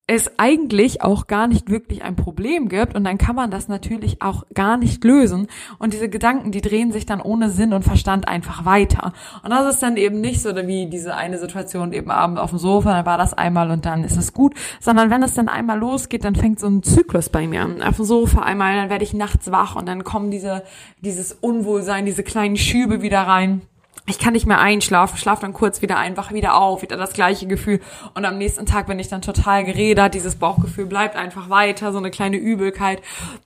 es 0.08 0.38
eigentlich 0.38 1.02
auch 1.02 1.26
gar 1.26 1.48
nicht 1.48 1.72
wirklich 1.72 2.04
ein 2.04 2.16
Problem 2.16 2.70
gibt 2.70 2.94
und 2.94 3.04
dann 3.06 3.18
kann 3.18 3.36
man 3.36 3.50
das 3.50 3.68
natürlich 3.68 4.22
auch 4.22 4.44
gar 4.54 4.78
nicht 4.78 5.04
lösen 5.04 5.48
und 5.80 5.94
diese 5.94 6.10
Gedanken, 6.10 6.52
die 6.52 6.62
drehen 6.62 6.92
sich 6.92 7.08
dann 7.08 7.22
ohne 7.22 7.50
Sinn 7.50 7.74
und 7.74 7.82
Verstand 7.82 8.28
einfach 8.28 8.66
weiter 8.66 9.14
und 9.44 9.50
das 9.50 9.74
ist 9.74 9.82
dann 9.82 9.98
eben 9.98 10.22
nicht 10.22 10.44
so 10.44 10.56
wie 10.56 10.86
diese 10.86 11.16
eine 11.16 11.40
Situation 11.40 11.92
eben 11.92 12.12
abends 12.12 12.40
auf 12.40 12.52
dem 12.52 12.60
Sofa, 12.60 12.92
dann 12.92 13.08
war 13.08 13.18
das 13.18 13.34
einmal 13.34 13.72
und 13.72 13.88
dann 13.88 14.04
ist 14.04 14.16
es 14.16 14.32
gut, 14.32 14.54
sondern 14.80 15.10
wenn 15.10 15.24
es 15.24 15.34
dann 15.34 15.50
einmal 15.50 15.80
losgeht, 15.80 16.24
dann 16.24 16.36
fängt 16.36 16.60
so 16.60 16.68
ein 16.68 16.84
Zyklus 16.84 17.30
bei 17.30 17.48
mir 17.48 17.64
an. 17.64 17.82
Auf 17.82 17.96
dem 17.96 18.06
Sofa 18.06 18.44
einmal, 18.44 18.76
dann 18.76 18.92
werde 18.92 19.04
ich 19.04 19.16
nachts 19.16 19.50
wach 19.50 19.76
und 19.76 19.88
dann 19.88 20.04
kommen 20.04 20.30
diese, 20.30 20.62
dieses 21.02 21.34
Unwohlsein, 21.34 22.06
diese 22.06 22.22
kleinen 22.22 22.58
Schübe 22.58 23.02
wieder 23.02 23.22
rein 23.22 23.64
ich 24.08 24.20
kann 24.20 24.34
nicht 24.34 24.46
mehr 24.46 24.60
einschlafen, 24.60 25.18
schlaf 25.18 25.40
dann 25.40 25.54
kurz 25.54 25.82
wieder 25.82 25.98
ein, 25.98 26.16
wach 26.16 26.32
wieder 26.32 26.56
auf, 26.56 26.82
wieder 26.82 26.98
das 26.98 27.14
gleiche 27.14 27.48
Gefühl. 27.48 27.82
Und 28.14 28.26
am 28.26 28.38
nächsten 28.38 28.66
Tag 28.66 28.88
bin 28.88 29.00
ich 29.00 29.08
dann 29.08 29.22
total 29.22 29.64
geredert, 29.64 30.14
dieses 30.14 30.36
Bauchgefühl 30.36 30.86
bleibt 30.86 31.16
einfach 31.16 31.50
weiter, 31.50 31.92
so 31.92 31.98
eine 31.98 32.12
kleine 32.12 32.38
Übelkeit. 32.38 33.02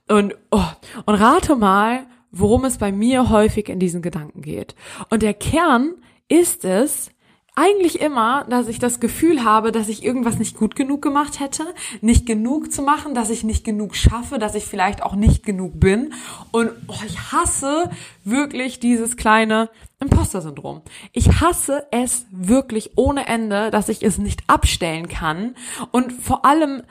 Und, 0.07 0.35
oh, 0.51 0.65
und 1.05 1.15
rate 1.15 1.55
mal, 1.55 2.05
worum 2.31 2.65
es 2.65 2.77
bei 2.77 2.91
mir 2.91 3.29
häufig 3.29 3.69
in 3.69 3.79
diesen 3.79 4.01
Gedanken 4.01 4.41
geht. 4.41 4.75
Und 5.09 5.23
der 5.23 5.33
Kern 5.33 5.93
ist 6.27 6.65
es, 6.65 7.11
eigentlich 7.59 7.99
immer, 7.99 8.45
dass 8.45 8.69
ich 8.69 8.79
das 8.79 9.01
Gefühl 9.01 9.43
habe, 9.43 9.73
dass 9.73 9.89
ich 9.89 10.03
irgendwas 10.03 10.39
nicht 10.39 10.55
gut 10.55 10.77
genug 10.77 11.01
gemacht 11.01 11.41
hätte, 11.41 11.65
nicht 11.99 12.25
genug 12.25 12.71
zu 12.71 12.81
machen, 12.81 13.13
dass 13.13 13.29
ich 13.29 13.43
nicht 13.43 13.65
genug 13.65 13.95
schaffe, 13.95 14.39
dass 14.39 14.55
ich 14.55 14.65
vielleicht 14.65 15.03
auch 15.03 15.15
nicht 15.15 15.43
genug 15.43 15.77
bin. 15.77 16.13
Und 16.51 16.71
oh, 16.87 16.95
ich 17.05 17.33
hasse 17.33 17.91
wirklich 18.23 18.79
dieses 18.79 19.17
kleine 19.17 19.69
Imposter-Syndrom. 19.99 20.83
Ich 21.11 21.41
hasse 21.41 21.85
es 21.91 22.25
wirklich 22.31 22.91
ohne 22.95 23.27
Ende, 23.27 23.71
dass 23.71 23.89
ich 23.89 24.03
es 24.03 24.17
nicht 24.17 24.41
abstellen 24.47 25.09
kann. 25.09 25.55
Und 25.91 26.13
vor 26.13 26.45
allem, 26.45 26.83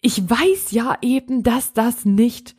ich 0.00 0.28
weiß 0.28 0.70
ja 0.70 0.96
eben, 1.02 1.42
dass 1.42 1.74
das 1.74 2.06
nicht 2.06 2.56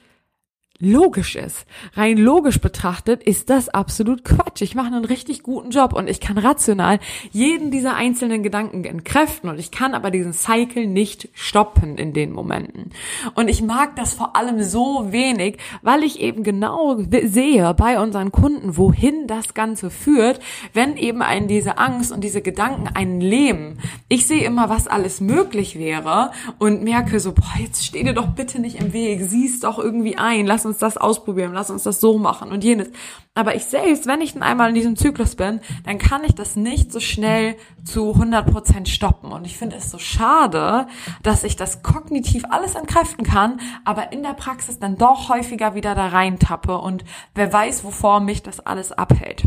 logisch 0.80 1.36
ist. 1.36 1.66
Rein 1.94 2.18
logisch 2.18 2.62
betrachtet 2.62 3.22
ist 3.24 3.50
das 3.50 3.68
absolut 3.68 4.24
Quatsch. 4.24 4.62
Ich 4.62 4.76
mache 4.76 4.88
einen 4.88 5.04
richtig 5.04 5.44
guten 5.44 5.72
Job 5.72 5.94
und 5.94 6.10
ich 6.10 6.22
kann 6.22 6.38
rational 6.38 7.00
jeden 7.32 7.70
dieser 7.70 7.96
einzelnen 7.96 8.44
Gedanken 8.44 8.86
entkräften 8.86 9.50
und 9.50 9.60
ich 9.60 9.72
kann 9.72 9.94
aber 9.94 10.10
diesen 10.10 10.32
Cycle 10.32 10.88
nicht 10.88 11.28
stoppen 11.34 11.98
in 11.98 12.14
den 12.14 12.32
Momenten. 12.32 12.92
Und 13.36 13.50
ich 13.50 13.62
mag 13.62 13.98
das 13.98 14.14
vor 14.14 14.38
allem 14.38 14.64
so 14.64 15.12
wenig, 15.12 15.58
weil 15.82 16.04
ich 16.04 16.22
eben 16.22 16.44
genau 16.44 16.98
sehe 17.24 17.74
bei 17.74 18.00
unseren 18.00 18.32
Kunden, 18.32 18.78
wohin 18.78 19.28
das 19.28 19.54
Ganze 19.54 19.90
führt, 19.90 20.40
wenn 20.74 20.96
eben 20.96 21.22
einen 21.22 21.50
diese 21.50 21.78
Angst 21.78 22.12
und 22.14 22.24
diese 22.24 22.42
Gedanken 22.42 22.88
einen 22.88 23.20
lähmen. 23.20 23.80
Ich 24.08 24.28
sehe 24.28 24.46
immer, 24.46 24.70
was 24.70 24.88
alles 24.88 25.20
möglich 25.20 25.78
wäre 25.78 26.32
und 26.58 26.84
merke 26.84 27.20
so, 27.20 27.34
boah, 27.34 27.60
jetzt 27.60 27.86
steh 27.86 28.04
dir 28.04 28.14
doch 28.14 28.28
bitte 28.28 28.62
nicht 28.62 28.80
im 28.80 28.94
Weg, 28.94 29.20
sieh's 29.24 29.60
doch 29.60 29.78
irgendwie 29.78 30.18
ein, 30.18 30.46
lass 30.46 30.69
uns 30.70 30.78
das 30.78 30.98
ausprobieren, 30.98 31.54
lass 31.54 31.70
uns 31.70 31.84
das 31.84 32.00
so 32.00 32.18
machen 32.18 32.52
und 32.52 32.64
jenes. 32.64 32.90
Aber 33.36 33.56
ich 33.56 33.66
selbst, 33.66 34.08
wenn 34.08 34.22
ich 34.22 34.34
dann 34.34 34.44
einmal 34.44 34.70
in 34.70 34.76
diesem 34.76 34.96
Zyklus 34.96 35.36
bin, 35.36 35.60
dann 35.86 35.98
kann 35.98 36.24
ich 36.24 36.36
das 36.36 36.56
nicht 36.56 36.92
so 36.92 37.00
schnell 37.00 37.56
zu 37.84 38.12
100% 38.14 38.88
stoppen. 38.88 39.32
Und 39.32 39.46
ich 39.46 39.58
finde 39.58 39.76
es 39.76 39.92
so 39.92 39.98
schade, 39.98 40.88
dass 41.24 41.44
ich 41.44 41.56
das 41.56 41.84
kognitiv 41.84 42.44
alles 42.50 42.76
entkräften 42.76 43.26
kann, 43.26 43.60
aber 43.86 44.12
in 44.12 44.24
der 44.24 44.34
Praxis 44.34 44.80
dann 44.80 44.98
doch 44.98 45.30
häufiger 45.30 45.76
wieder 45.76 45.96
da 45.96 46.08
reintappe 46.08 46.78
und 46.78 47.04
wer 47.36 47.52
weiß, 47.52 47.84
wovor 47.84 48.20
mich 48.20 48.44
das 48.44 48.60
alles 48.60 48.92
abhält. 48.92 49.44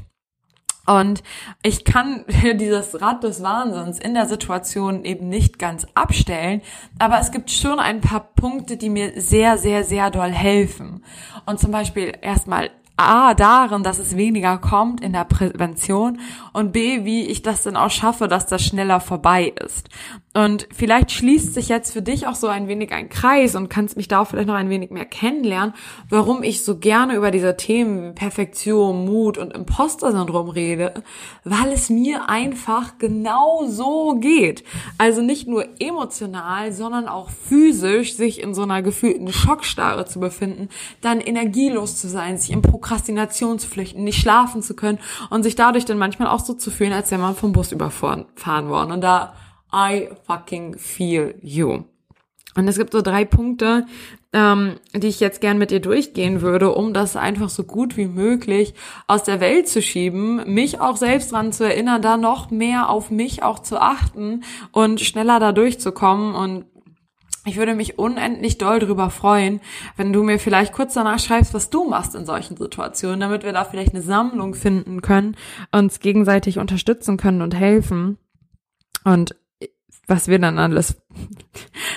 Und 0.87 1.23
ich 1.62 1.85
kann 1.85 2.25
dieses 2.55 3.01
Rad 3.01 3.23
des 3.23 3.43
Wahnsinns 3.43 3.99
in 3.99 4.15
der 4.15 4.27
Situation 4.27 5.05
eben 5.05 5.29
nicht 5.29 5.59
ganz 5.59 5.87
abstellen, 5.95 6.62
aber 6.99 7.19
es 7.21 7.31
gibt 7.31 7.51
schon 7.51 7.79
ein 7.79 8.01
paar 8.01 8.21
Punkte, 8.35 8.77
die 8.77 8.91
mir 8.91 9.21
sehr, 9.21 9.59
sehr, 9.59 9.85
sehr 9.85 10.11
doll 10.11 10.33
helfen. 10.33 11.05
Und 11.47 11.61
zum 11.61 11.71
Beispiel 11.71 12.12
erstmal 12.21 12.71
A, 12.97 13.35
darin, 13.35 13.83
dass 13.83 13.99
es 13.99 14.17
weniger 14.17 14.59
kommt 14.59 15.01
in 15.01 15.12
der 15.12 15.25
Prävention 15.25 16.21
und 16.53 16.73
B, 16.73 17.05
wie 17.05 17.27
ich 17.27 17.43
das 17.43 17.62
denn 17.62 17.77
auch 17.77 17.91
schaffe, 17.91 18.29
dass 18.29 18.47
das 18.47 18.62
schneller 18.65 19.01
vorbei 19.01 19.53
ist. 19.65 19.89
Und 20.35 20.67
vielleicht 20.75 21.12
schließt 21.12 21.53
sich 21.53 21.69
jetzt 21.69 21.93
für 21.93 22.01
dich 22.01 22.27
auch 22.27 22.35
so 22.35 22.47
ein 22.47 22.67
wenig 22.67 22.93
ein 22.93 23.11
Kreis 23.11 23.55
und 23.55 23.69
kannst 23.69 23.99
mich 23.99 24.09
da 24.09 24.21
auch 24.21 24.29
vielleicht 24.29 24.49
noch 24.49 24.55
ein 24.55 24.71
wenig 24.71 24.91
mehr 24.91 25.05
kennenlernen, 25.05 25.75
warum 26.09 26.43
ich 26.43 26.65
so 26.65 26.79
gerne 26.79 27.17
über 27.17 27.31
diese 27.31 27.55
Themen 27.59 28.15
Perfektion, 28.15 29.05
Mut 29.05 29.37
und 29.37 29.53
Imposter-Syndrom 29.53 30.49
rede, 30.49 30.95
weil 31.45 31.71
es 31.73 31.91
mir 31.91 32.31
einfach 32.31 32.97
genau 32.99 33.67
so 33.67 34.17
geht. 34.21 34.65
Also 34.97 35.21
nicht 35.21 35.49
nur 35.49 35.67
emotional, 35.79 36.73
sondern 36.73 37.09
auch 37.09 37.29
physisch 37.29 38.17
sich 38.17 38.41
in 38.41 38.55
so 38.55 38.62
einer 38.62 38.81
gefühlten 38.81 39.31
Schockstarre 39.31 40.07
zu 40.07 40.19
befinden, 40.19 40.71
dann 41.03 41.21
energielos 41.21 42.01
zu 42.01 42.09
sein, 42.09 42.39
sich 42.39 42.53
in 42.53 42.62
Prokrastination 42.62 43.59
zu 43.59 43.69
flüchten, 43.69 44.03
nicht 44.03 44.21
schlafen 44.21 44.62
zu 44.62 44.75
können 44.75 44.99
und 45.29 45.43
sich 45.43 45.57
dadurch 45.57 45.85
dann 45.85 45.99
manchmal 45.99 46.29
auch 46.29 46.41
so 46.41 46.55
zu 46.55 46.71
fühlen, 46.71 46.95
als 46.95 47.11
wäre 47.11 47.21
man 47.21 47.37
vom 47.37 47.53
Bus 47.53 47.71
überfahren 47.71 48.27
worden. 48.71 48.93
Und 48.93 49.03
da 49.03 49.35
I 49.75 50.11
fucking 50.26 50.79
feel 50.79 51.35
you. 51.41 51.85
Und 52.55 52.69
es 52.69 52.76
gibt 52.76 52.93
so 52.93 53.00
drei 53.00 53.25
Punkte, 53.25 53.87
ähm, 54.35 54.76
die 54.95 55.07
ich 55.07 55.21
jetzt 55.21 55.41
gern 55.41 55.59
mit 55.59 55.71
dir 55.71 55.81
durchgehen 55.81 56.43
würde, 56.43 56.75
um 56.75 56.93
das 56.93 57.17
einfach 57.17 57.49
so 57.49 57.64
gut 57.64 57.97
wie 57.97 58.07
möglich 58.07 58.75
aus 59.07 59.25
der 59.25 59.41
Welt 59.41 59.69
zu 59.69 59.81
schieben, 59.81 60.43
mich 60.52 60.81
auch 60.81 60.97
selbst 60.97 61.33
dran 61.33 61.52
zu 61.52 61.64
erinnern, 61.64 62.02
da 62.02 62.17
noch 62.17 62.50
mehr 62.50 62.91
auf 62.91 63.11
mich 63.11 63.43
auch 63.43 63.59
zu 63.59 63.81
achten 63.81 64.45
und 64.71 65.00
schneller 65.00 65.41
da 65.41 65.52
durchzukommen 65.52 66.35
und 66.35 66.67
ich 67.45 67.57
würde 67.57 67.75
mich 67.75 67.99
unendlich 67.99 68.57
doll 68.59 68.79
drüber 68.79 69.11
freuen, 69.11 69.61
wenn 69.97 70.12
du 70.12 70.23
mir 70.23 70.38
vielleicht 70.38 70.73
kurz 70.73 70.95
danach 70.95 71.19
schreibst, 71.19 71.55
was 71.55 71.71
du 71.71 71.88
machst 71.88 72.14
in 72.14 72.25
solchen 72.25 72.57
Situationen, 72.57 73.19
damit 73.19 73.43
wir 73.43 73.52
da 73.52 73.64
vielleicht 73.64 73.95
eine 73.95 74.02
Sammlung 74.02 74.55
finden 74.55 75.02
können, 75.02 75.37
uns 75.73 75.99
gegenseitig 75.99 76.61
unterstützen 76.61 77.17
können 77.17 77.43
und 77.43 77.57
helfen. 77.57 78.17
Und 79.02 79.35
was 80.06 80.28
wir 80.28 80.38
dann 80.38 80.59
alles, 80.59 81.00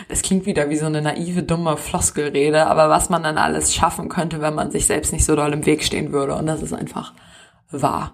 das 0.09 0.21
klingt 0.21 0.45
wieder 0.45 0.69
wie 0.69 0.77
so 0.77 0.85
eine 0.85 1.01
naive, 1.01 1.43
dumme 1.43 1.77
Floskelrede, 1.77 2.67
aber 2.67 2.89
was 2.89 3.09
man 3.09 3.23
dann 3.23 3.37
alles 3.37 3.73
schaffen 3.73 4.09
könnte, 4.09 4.41
wenn 4.41 4.53
man 4.53 4.71
sich 4.71 4.85
selbst 4.85 5.11
nicht 5.11 5.25
so 5.25 5.35
doll 5.35 5.53
im 5.53 5.65
Weg 5.65 5.83
stehen 5.83 6.11
würde. 6.11 6.35
Und 6.35 6.45
das 6.45 6.61
ist 6.61 6.73
einfach 6.73 7.13
wahr. 7.71 8.13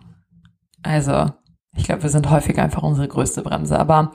Also, 0.83 1.31
ich 1.75 1.83
glaube, 1.83 2.03
wir 2.03 2.09
sind 2.09 2.29
häufig 2.29 2.57
einfach 2.59 2.83
unsere 2.83 3.07
größte 3.07 3.41
Bremse. 3.41 3.77
Aber 3.77 4.11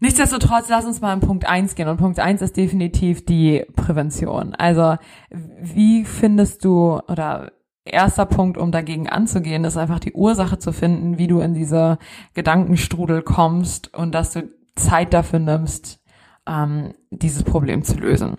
nichtsdestotrotz, 0.00 0.68
lass 0.68 0.84
uns 0.84 1.00
mal 1.00 1.14
in 1.14 1.20
Punkt 1.20 1.46
eins 1.46 1.74
gehen. 1.74 1.88
Und 1.88 1.96
Punkt 1.96 2.18
eins 2.18 2.42
ist 2.42 2.56
definitiv 2.56 3.24
die 3.24 3.64
Prävention. 3.76 4.54
Also, 4.54 4.96
wie 5.30 6.04
findest 6.04 6.64
du 6.64 7.00
oder 7.08 7.52
erster 7.84 8.26
Punkt, 8.26 8.58
um 8.58 8.72
dagegen 8.72 9.08
anzugehen, 9.08 9.64
ist 9.64 9.76
einfach 9.76 10.00
die 10.00 10.12
Ursache 10.12 10.58
zu 10.58 10.72
finden, 10.72 11.18
wie 11.18 11.26
du 11.28 11.40
in 11.40 11.54
diese 11.54 11.98
Gedankenstrudel 12.34 13.22
kommst 13.22 13.94
und 13.94 14.14
dass 14.14 14.32
du 14.32 14.48
Zeit 14.84 15.14
dafür 15.14 15.38
nimmst, 15.38 16.00
ähm, 16.46 16.94
dieses 17.10 17.42
Problem 17.42 17.82
zu 17.82 17.98
lösen. 17.98 18.36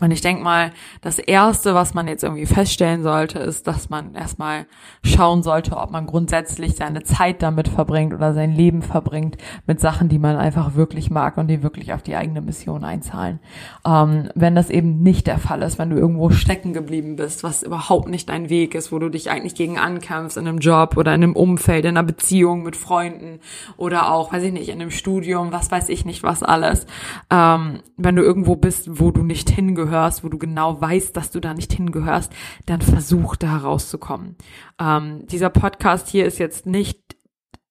Und 0.00 0.10
ich 0.10 0.20
denke 0.20 0.42
mal, 0.42 0.72
das 1.00 1.20
Erste, 1.20 1.74
was 1.74 1.94
man 1.94 2.08
jetzt 2.08 2.24
irgendwie 2.24 2.46
feststellen 2.46 3.04
sollte, 3.04 3.38
ist, 3.38 3.68
dass 3.68 3.88
man 3.88 4.16
erstmal 4.16 4.66
schauen 5.04 5.44
sollte, 5.44 5.76
ob 5.76 5.92
man 5.92 6.06
grundsätzlich 6.06 6.74
seine 6.74 7.04
Zeit 7.04 7.40
damit 7.40 7.68
verbringt 7.68 8.12
oder 8.12 8.34
sein 8.34 8.52
Leben 8.52 8.82
verbringt 8.82 9.36
mit 9.68 9.80
Sachen, 9.80 10.08
die 10.08 10.18
man 10.18 10.36
einfach 10.36 10.74
wirklich 10.74 11.10
mag 11.10 11.36
und 11.38 11.46
die 11.46 11.62
wirklich 11.62 11.92
auf 11.92 12.02
die 12.02 12.16
eigene 12.16 12.40
Mission 12.40 12.82
einzahlen. 12.82 13.38
Ähm, 13.86 14.28
wenn 14.34 14.56
das 14.56 14.70
eben 14.70 15.02
nicht 15.02 15.28
der 15.28 15.38
Fall 15.38 15.62
ist, 15.62 15.78
wenn 15.78 15.90
du 15.90 15.96
irgendwo 15.96 16.30
stecken 16.30 16.72
geblieben 16.72 17.14
bist, 17.14 17.44
was 17.44 17.62
überhaupt 17.62 18.08
nicht 18.08 18.28
dein 18.28 18.50
Weg 18.50 18.74
ist, 18.74 18.90
wo 18.90 18.98
du 18.98 19.08
dich 19.08 19.30
eigentlich 19.30 19.54
gegen 19.54 19.78
ankämpfst 19.78 20.36
in 20.36 20.48
einem 20.48 20.58
Job 20.58 20.96
oder 20.96 21.14
in 21.14 21.22
einem 21.22 21.36
Umfeld, 21.36 21.84
in 21.84 21.96
einer 21.96 22.06
Beziehung 22.06 22.64
mit 22.64 22.74
Freunden 22.74 23.38
oder 23.76 24.10
auch, 24.10 24.32
weiß 24.32 24.42
ich 24.42 24.52
nicht, 24.52 24.68
in 24.68 24.80
einem 24.80 24.90
Studium, 24.90 25.52
was 25.52 25.70
weiß 25.70 25.88
ich 25.90 26.04
nicht, 26.04 26.24
was 26.24 26.42
alles. 26.42 26.86
Ähm, 27.30 27.80
wenn 27.96 28.16
du 28.16 28.22
irgendwo 28.22 28.56
bist, 28.56 28.98
wo 28.98 29.12
du 29.12 29.22
nicht 29.22 29.48
hingehörst, 29.48 29.91
hingehörst, 29.92 30.24
wo 30.24 30.28
du 30.28 30.38
genau 30.38 30.80
weißt, 30.80 31.16
dass 31.16 31.30
du 31.30 31.40
da 31.40 31.54
nicht 31.54 31.72
hingehörst, 31.72 32.32
dann 32.66 32.80
versuch 32.80 33.36
da 33.36 33.58
rauszukommen. 33.58 34.36
Ähm, 34.80 35.26
dieser 35.26 35.50
Podcast 35.50 36.08
hier 36.08 36.26
ist 36.26 36.38
jetzt 36.38 36.66
nicht 36.66 37.01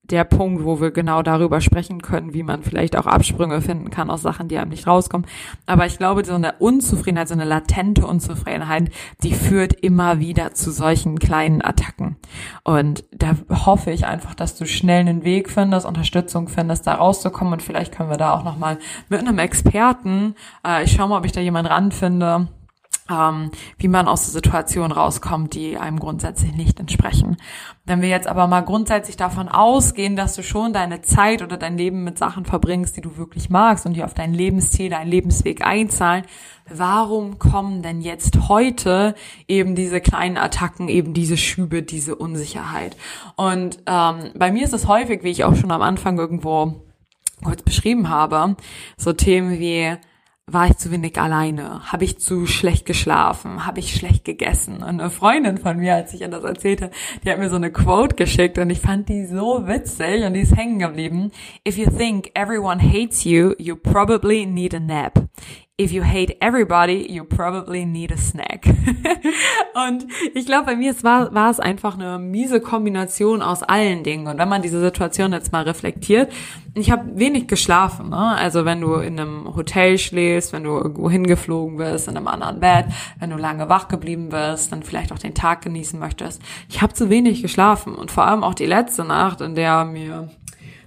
der 0.03 0.24
Punkt, 0.24 0.65
wo 0.65 0.81
wir 0.81 0.91
genau 0.91 1.22
darüber 1.22 1.62
sprechen 1.62 2.01
können, 2.01 2.34
wie 2.34 2.43
man 2.43 2.63
vielleicht 2.63 2.98
auch 2.98 3.05
Absprünge 3.05 3.62
finden 3.62 3.91
kann 3.91 4.10
aus 4.10 4.22
Sachen, 4.22 4.48
die 4.48 4.58
einem 4.58 4.72
nicht 4.72 4.88
rauskommen. 4.88 5.27
Aber 5.65 5.86
ich 5.86 5.98
glaube, 5.98 6.25
so 6.25 6.34
eine 6.34 6.53
Unzufriedenheit, 6.60 7.27
so 7.27 7.34
eine 7.34 7.46
latente 7.46 8.05
Unzufriedenheit, 8.05 8.91
die 9.24 9.34
führt 9.34 9.74
immer 9.74 10.20
wieder 10.20 10.53
zu 10.53 10.72
solchen 10.72 11.20
kleinen 11.20 11.63
Attacken. 11.63 12.17
Und 12.63 13.05
da 13.12 13.36
hoffe 13.65 13.91
ich 13.91 14.05
einfach, 14.05 14.34
dass 14.34 14.55
du 14.55 14.65
schnell 14.65 15.01
einen 15.01 15.24
Weg 15.24 15.50
findest, 15.50 15.86
Unterstützung 15.86 16.48
findest, 16.48 16.88
da 16.88 16.96
rauszukommen. 16.96 17.53
Und 17.53 17.62
vielleicht 17.62 17.93
können 17.93 18.10
wir 18.10 18.17
da 18.17 18.34
auch 18.34 18.43
nochmal 18.43 18.79
mit 19.08 19.20
einem 19.20 19.39
Experten, 19.39 20.36
äh, 20.67 20.84
ich 20.84 20.91
schaue 20.91 21.10
mal, 21.10 21.20
ob 21.20 21.25
ich 21.25 21.31
da 21.31 21.41
jemanden 21.41 21.72
ranfinde, 21.72 22.48
ähm, 23.12 23.51
wie 23.77 23.88
man 23.88 24.08
aus 24.08 24.24
der 24.24 24.34
Situation 24.34 24.91
rauskommt, 24.91 25.53
die 25.53 25.77
einem 25.77 26.00
grundsätzlich 26.00 26.53
nicht 26.53 26.80
entsprechen. 26.80 27.38
Wenn 27.86 28.01
wir 28.01 28.10
jetzt 28.10 28.27
aber 28.27 28.48
mal 28.48 28.62
grundsätzlich 28.62 29.18
davon 29.18 29.50
ausgehen, 29.50 30.15
dass 30.15 30.36
du 30.36 30.44
schon 30.44 30.72
deine 30.72 31.01
Zeit 31.01 31.41
oder 31.41 31.58
dein 31.58 31.77
Leben 31.77 32.03
mit 32.03 32.18
Sachen 32.18 32.46
verbringst, 32.46 32.96
die 32.96 33.01
du 33.01 33.18
wirklich 33.18 33.50
magst 33.50 33.86
und 33.86 33.94
die 33.94 34.03
auf 34.03 34.13
dein 34.13 34.34
Lebensziel, 34.34 34.89
deinen 34.89 35.10
Lebensweg 35.10 35.65
einzahlen, 35.65 36.24
warum 36.70 37.38
kommen 37.39 37.82
denn 37.82 38.01
jetzt 38.01 38.48
heute 38.48 39.15
eben 39.48 39.75
diese 39.75 40.00
kleinen 40.00 40.38
Attacken, 40.38 40.88
eben 40.88 41.13
diese 41.13 41.38
Schübe, 41.38 41.84
diese 41.84 42.15
Unsicherheit? 42.15 42.96
Und 43.36 43.80
ähm, 43.88 44.32
bei 44.36 44.51
mir 44.51 44.63
ist 44.63 44.74
es 44.74 44.88
häufig, 44.88 45.24
wie 45.24 45.32
ich 45.32 45.44
auch 45.44 45.56
schon 45.56 45.72
am 45.72 45.82
Anfang 45.82 46.18
irgendwo 46.18 46.86
kurz 47.44 47.63
beschrieben 47.63 48.10
habe, 48.10 48.56
so 48.98 49.13
Themen 49.13 49.60
wie 49.60 49.98
war 50.48 50.68
ich 50.68 50.78
zu 50.78 50.92
wenig 50.92 51.20
alleine? 51.20 51.92
Habe 51.92 52.04
ich 52.04 52.20
zu 52.20 52.46
schlecht 52.46 52.86
geschlafen? 52.86 53.66
Habe 53.66 53.80
ich 53.80 53.96
schlecht 53.96 54.26
gegessen? 54.26 54.78
Und 54.78 55.00
eine 55.00 55.10
Freundin 55.10 55.58
von 55.58 55.78
mir, 55.78 55.96
als 55.96 56.14
ich 56.14 56.22
ihr 56.22 56.28
das 56.28 56.44
erzählte, 56.44 56.92
die 57.24 57.32
hat 57.32 57.40
mir 57.40 57.50
so 57.50 57.56
eine 57.56 57.72
Quote 57.72 58.16
geschickt 58.16 58.58
und 58.58 58.70
ich 58.70 58.80
fand 58.80 59.10
die 59.10 59.26
so 59.26 59.68
witzig 59.68 60.24
und 60.24 60.34
die 60.34 60.42
ist 60.42 60.56
hängen 60.56 60.80
geblieben. 60.80 61.32
If 61.68 61.78
you 61.78 61.90
think 61.90 62.32
everyone 62.34 62.82
hates 62.82 63.24
you, 63.24 63.54
you 63.58 63.76
probably 63.76 64.46
need 64.46 64.74
a 64.74 64.80
nap 64.80 65.20
if 65.82 65.92
you 65.92 66.04
hate 66.04 66.38
everybody, 66.42 67.12
you 67.12 67.24
probably 67.24 67.86
need 67.86 68.12
a 68.12 68.18
snack. 68.18 68.66
und 69.88 70.06
ich 70.36 70.46
glaube, 70.46 70.66
bei 70.68 70.76
mir 70.76 70.94
war, 71.04 71.34
war 71.34 71.50
es 71.50 71.60
einfach 71.60 71.96
eine 71.96 72.20
miese 72.20 72.62
Kombination 72.62 73.42
aus 73.42 73.64
allen 73.64 74.04
Dingen. 74.04 74.28
Und 74.28 74.38
wenn 74.38 74.48
man 74.48 74.62
diese 74.62 74.80
Situation 74.80 75.34
jetzt 75.34 75.52
mal 75.52 75.64
reflektiert, 75.64 76.32
ich 76.74 76.92
habe 76.92 77.18
wenig 77.18 77.48
geschlafen. 77.48 78.10
Ne? 78.10 78.18
Also 78.18 78.64
wenn 78.64 78.80
du 78.80 78.96
in 78.96 79.20
einem 79.20 79.56
Hotel 79.56 79.98
schläfst, 79.98 80.54
wenn 80.54 80.64
du 80.64 80.78
irgendwo 80.78 81.10
hingeflogen 81.10 81.78
bist, 81.78 82.08
in 82.08 82.16
einem 82.16 82.28
anderen 82.28 82.60
Bett, 82.60 82.86
wenn 83.20 83.32
du 83.32 83.38
lange 83.38 83.68
wach 83.68 83.88
geblieben 83.88 84.30
bist, 84.30 84.72
dann 84.72 84.84
vielleicht 84.84 85.12
auch 85.12 85.20
den 85.20 85.34
Tag 85.34 85.64
genießen 85.64 86.00
möchtest. 86.00 86.42
Ich 86.70 86.82
habe 86.82 86.94
zu 86.94 87.10
wenig 87.10 87.42
geschlafen 87.42 87.96
und 87.96 88.12
vor 88.12 88.26
allem 88.26 88.44
auch 88.44 88.54
die 88.54 88.68
letzte 88.68 89.04
Nacht, 89.04 89.42
in 89.42 89.56
der 89.56 89.84
mir 89.84 90.30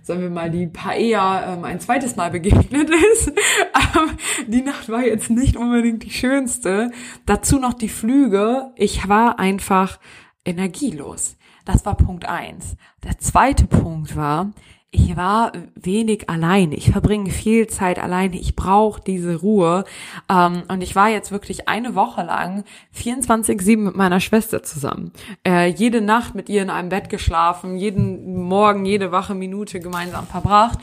sagen 0.05 0.21
wir 0.21 0.31
mal, 0.31 0.51
die 0.51 0.67
Paella 0.67 1.55
ähm, 1.55 1.65
ein 1.65 1.81
zweites 1.81 2.15
Mal 2.15 2.31
begegnet 2.31 2.91
ist. 3.13 3.33
Aber 3.73 4.09
die 4.47 4.63
Nacht 4.63 4.89
war 4.91 5.05
jetzt 5.05 5.31
nicht 5.31 5.57
unbedingt 5.57 6.05
die 6.05 6.11
schönste. 6.11 6.91
Dazu 7.25 7.59
noch 7.59 7.73
die 7.73 7.89
Flüge. 7.89 8.71
Ich 8.77 9.09
war 9.09 9.39
einfach 9.39 9.99
energielos. 10.45 11.37
Das 11.65 11.87
war 11.87 11.97
Punkt 11.97 12.27
eins. 12.27 12.77
Der 13.03 13.19
zweite 13.19 13.67
Punkt 13.67 14.15
war, 14.15 14.53
ich 14.95 15.17
war 15.17 15.53
wenig 15.75 16.31
alleine. 16.31 16.77
Ich 16.77 16.91
verbringe 16.91 17.31
viel 17.31 17.67
Zeit 17.67 17.99
alleine. 17.99 18.37
Ich 18.37 18.55
brauche 18.55 19.01
diese 19.01 19.37
Ruhe. 19.37 19.85
Ähm, 20.31 20.63
und 20.69 20.83
ich 20.83 20.95
war 20.95 21.09
jetzt 21.09 21.33
wirklich 21.33 21.69
eine 21.69 21.95
Woche 21.97 22.23
lang 22.23 22.65
24-7 22.97 23.77
mit 23.77 23.97
meiner 23.97 24.21
Schwester 24.21 24.63
zusammen. 24.63 25.13
Äh, 25.45 25.67
jede 25.67 26.01
Nacht 26.01 26.35
mit 26.37 26.49
ihr 26.49 26.63
in 26.63 26.71
einem 26.71 26.91
Bett 26.91 27.11
geschlafen, 27.11 27.77
jeden 27.77 28.45
Morgen, 28.45 28.85
jede 28.85 29.11
wache 29.11 29.35
Minute 29.35 29.81
gemeinsam 29.81 30.27
verbracht 30.27 30.79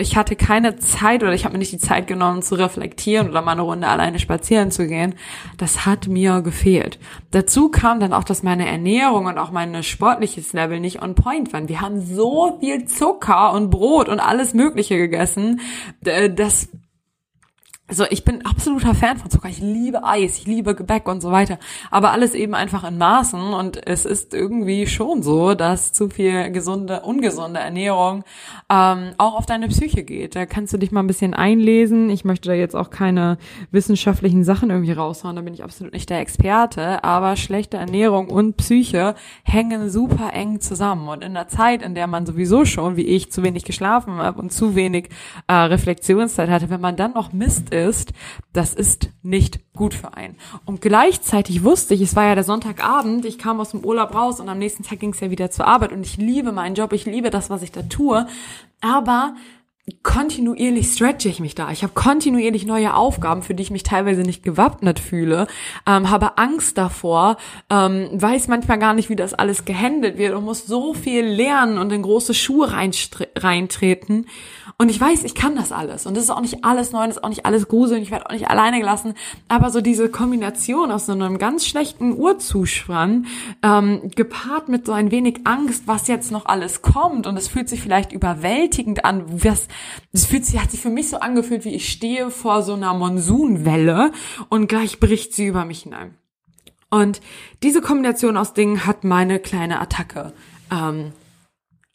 ich 0.00 0.16
hatte 0.16 0.34
keine 0.34 0.76
Zeit 0.76 1.22
oder 1.22 1.34
ich 1.34 1.44
habe 1.44 1.52
mir 1.52 1.58
nicht 1.58 1.72
die 1.72 1.78
Zeit 1.78 2.06
genommen 2.06 2.42
zu 2.42 2.54
reflektieren 2.54 3.28
oder 3.28 3.42
mal 3.42 3.52
eine 3.52 3.62
Runde 3.62 3.86
alleine 3.86 4.18
spazieren 4.18 4.70
zu 4.70 4.86
gehen. 4.86 5.14
Das 5.58 5.84
hat 5.86 6.08
mir 6.08 6.40
gefehlt. 6.40 6.98
Dazu 7.30 7.68
kam 7.68 8.00
dann 8.00 8.12
auch, 8.12 8.24
dass 8.24 8.42
meine 8.42 8.66
Ernährung 8.66 9.26
und 9.26 9.38
auch 9.38 9.50
mein 9.50 9.82
sportliches 9.82 10.52
Level 10.52 10.80
nicht 10.80 11.02
on 11.02 11.14
point 11.14 11.52
waren. 11.52 11.68
Wir 11.68 11.80
haben 11.80 12.00
so 12.00 12.58
viel 12.60 12.86
Zucker 12.86 13.52
und 13.52 13.70
Brot 13.70 14.08
und 14.08 14.20
alles 14.20 14.54
Mögliche 14.54 14.96
gegessen, 14.96 15.60
dass 16.00 16.68
also 17.90 18.04
ich 18.08 18.24
bin 18.24 18.46
absoluter 18.46 18.94
Fan 18.94 19.18
von 19.18 19.30
Zucker. 19.30 19.48
Ich 19.48 19.58
liebe 19.58 20.04
Eis, 20.04 20.38
ich 20.38 20.46
liebe 20.46 20.76
Gebäck 20.76 21.08
und 21.08 21.20
so 21.20 21.32
weiter. 21.32 21.58
Aber 21.90 22.12
alles 22.12 22.34
eben 22.34 22.54
einfach 22.54 22.84
in 22.84 22.98
Maßen. 22.98 23.52
Und 23.52 23.84
es 23.84 24.04
ist 24.04 24.32
irgendwie 24.32 24.86
schon 24.86 25.24
so, 25.24 25.54
dass 25.54 25.92
zu 25.92 26.08
viel 26.08 26.52
gesunde, 26.52 27.00
ungesunde 27.00 27.58
Ernährung 27.58 28.22
ähm, 28.70 29.10
auch 29.18 29.34
auf 29.34 29.44
deine 29.44 29.66
Psyche 29.66 30.04
geht. 30.04 30.36
Da 30.36 30.46
kannst 30.46 30.72
du 30.72 30.78
dich 30.78 30.92
mal 30.92 31.00
ein 31.00 31.08
bisschen 31.08 31.34
einlesen. 31.34 32.10
Ich 32.10 32.24
möchte 32.24 32.50
da 32.50 32.54
jetzt 32.54 32.76
auch 32.76 32.90
keine 32.90 33.38
wissenschaftlichen 33.72 34.44
Sachen 34.44 34.70
irgendwie 34.70 34.92
raushauen. 34.92 35.34
Da 35.34 35.42
bin 35.42 35.52
ich 35.52 35.64
absolut 35.64 35.92
nicht 35.92 36.10
der 36.10 36.20
Experte. 36.20 37.02
Aber 37.02 37.34
schlechte 37.34 37.76
Ernährung 37.76 38.28
und 38.28 38.56
Psyche 38.56 39.16
hängen 39.42 39.90
super 39.90 40.32
eng 40.32 40.60
zusammen. 40.60 41.08
Und 41.08 41.24
in 41.24 41.34
der 41.34 41.48
Zeit, 41.48 41.82
in 41.82 41.96
der 41.96 42.06
man 42.06 42.24
sowieso 42.24 42.64
schon, 42.64 42.94
wie 42.94 43.06
ich, 43.06 43.32
zu 43.32 43.42
wenig 43.42 43.64
geschlafen 43.64 44.18
habe 44.18 44.40
und 44.40 44.52
zu 44.52 44.76
wenig 44.76 45.08
äh, 45.48 45.54
Reflexionszeit 45.54 46.48
hatte, 46.48 46.70
wenn 46.70 46.80
man 46.80 46.94
dann 46.94 47.14
noch 47.14 47.32
Mist 47.32 47.74
ist, 47.74 47.79
das 48.52 48.74
ist 48.74 49.10
nicht 49.22 49.60
gut 49.74 49.94
für 49.94 50.14
einen. 50.14 50.36
Und 50.64 50.80
gleichzeitig 50.80 51.64
wusste 51.64 51.94
ich, 51.94 52.02
es 52.02 52.16
war 52.16 52.24
ja 52.24 52.34
der 52.34 52.44
Sonntagabend, 52.44 53.24
ich 53.24 53.38
kam 53.38 53.60
aus 53.60 53.70
dem 53.70 53.84
Urlaub 53.84 54.14
raus 54.14 54.40
und 54.40 54.48
am 54.48 54.58
nächsten 54.58 54.82
Tag 54.82 55.00
ging 55.00 55.12
es 55.12 55.20
ja 55.20 55.30
wieder 55.30 55.50
zur 55.50 55.66
Arbeit 55.66 55.92
und 55.92 56.04
ich 56.04 56.16
liebe 56.16 56.52
meinen 56.52 56.74
Job, 56.74 56.92
ich 56.92 57.06
liebe 57.06 57.30
das, 57.30 57.50
was 57.50 57.62
ich 57.62 57.72
da 57.72 57.82
tue, 57.82 58.26
aber 58.80 59.34
kontinuierlich 60.02 60.92
stretche 60.92 61.28
ich 61.28 61.40
mich 61.40 61.54
da. 61.54 61.70
Ich 61.70 61.82
habe 61.82 61.92
kontinuierlich 61.94 62.66
neue 62.66 62.94
Aufgaben, 62.94 63.42
für 63.42 63.54
die 63.54 63.62
ich 63.62 63.70
mich 63.70 63.82
teilweise 63.82 64.22
nicht 64.22 64.42
gewappnet 64.42 64.98
fühle, 64.98 65.46
ähm, 65.86 66.10
habe 66.10 66.38
Angst 66.38 66.78
davor, 66.78 67.36
ähm, 67.70 68.08
weiß 68.12 68.48
manchmal 68.48 68.78
gar 68.78 68.94
nicht, 68.94 69.08
wie 69.08 69.16
das 69.16 69.34
alles 69.34 69.64
gehandelt 69.64 70.18
wird 70.18 70.34
und 70.34 70.44
muss 70.44 70.66
so 70.66 70.94
viel 70.94 71.24
lernen 71.24 71.78
und 71.78 71.92
in 71.92 72.02
große 72.02 72.34
Schuhe 72.34 72.72
reintreten. 72.72 74.26
Und 74.80 74.88
ich 74.88 74.98
weiß, 74.98 75.24
ich 75.24 75.34
kann 75.34 75.56
das 75.56 75.72
alles. 75.72 76.06
Und 76.06 76.16
das 76.16 76.24
ist 76.24 76.30
auch 76.30 76.40
nicht 76.40 76.64
alles 76.64 76.90
neu, 76.90 77.06
das 77.06 77.18
ist 77.18 77.22
auch 77.22 77.28
nicht 77.28 77.44
alles 77.44 77.68
gruselig, 77.68 78.04
ich 78.04 78.10
werde 78.10 78.24
auch 78.24 78.32
nicht 78.32 78.48
alleine 78.48 78.78
gelassen. 78.78 79.12
Aber 79.46 79.68
so 79.68 79.82
diese 79.82 80.08
Kombination 80.08 80.90
aus 80.90 81.04
so 81.04 81.12
einem 81.12 81.36
ganz 81.36 81.66
schlechten 81.66 82.16
Urzustand, 82.16 83.26
ähm, 83.62 84.10
gepaart 84.16 84.70
mit 84.70 84.86
so 84.86 84.92
ein 84.92 85.10
wenig 85.10 85.40
Angst, 85.44 85.82
was 85.84 86.08
jetzt 86.08 86.32
noch 86.32 86.46
alles 86.46 86.80
kommt. 86.80 87.26
Und 87.26 87.36
es 87.36 87.46
fühlt 87.46 87.68
sich 87.68 87.82
vielleicht 87.82 88.12
überwältigend 88.12 89.04
an. 89.04 89.24
Was, 89.26 89.68
es 90.12 90.26
fühlt 90.26 90.44
sich, 90.44 90.60
hat 90.60 90.70
sich 90.70 90.80
für 90.80 90.90
mich 90.90 91.08
so 91.08 91.18
angefühlt, 91.18 91.64
wie 91.64 91.74
ich 91.74 91.90
stehe 91.90 92.30
vor 92.30 92.62
so 92.62 92.74
einer 92.74 92.94
Monsunwelle 92.94 94.12
und 94.48 94.68
gleich 94.68 95.00
bricht 95.00 95.34
sie 95.34 95.46
über 95.46 95.64
mich 95.64 95.82
hinein. 95.82 96.14
Und 96.90 97.20
diese 97.62 97.80
Kombination 97.80 98.36
aus 98.36 98.52
Dingen 98.52 98.84
hat 98.84 99.04
meine 99.04 99.38
kleine 99.38 99.80
Attacke 99.80 100.32
ähm, 100.72 101.12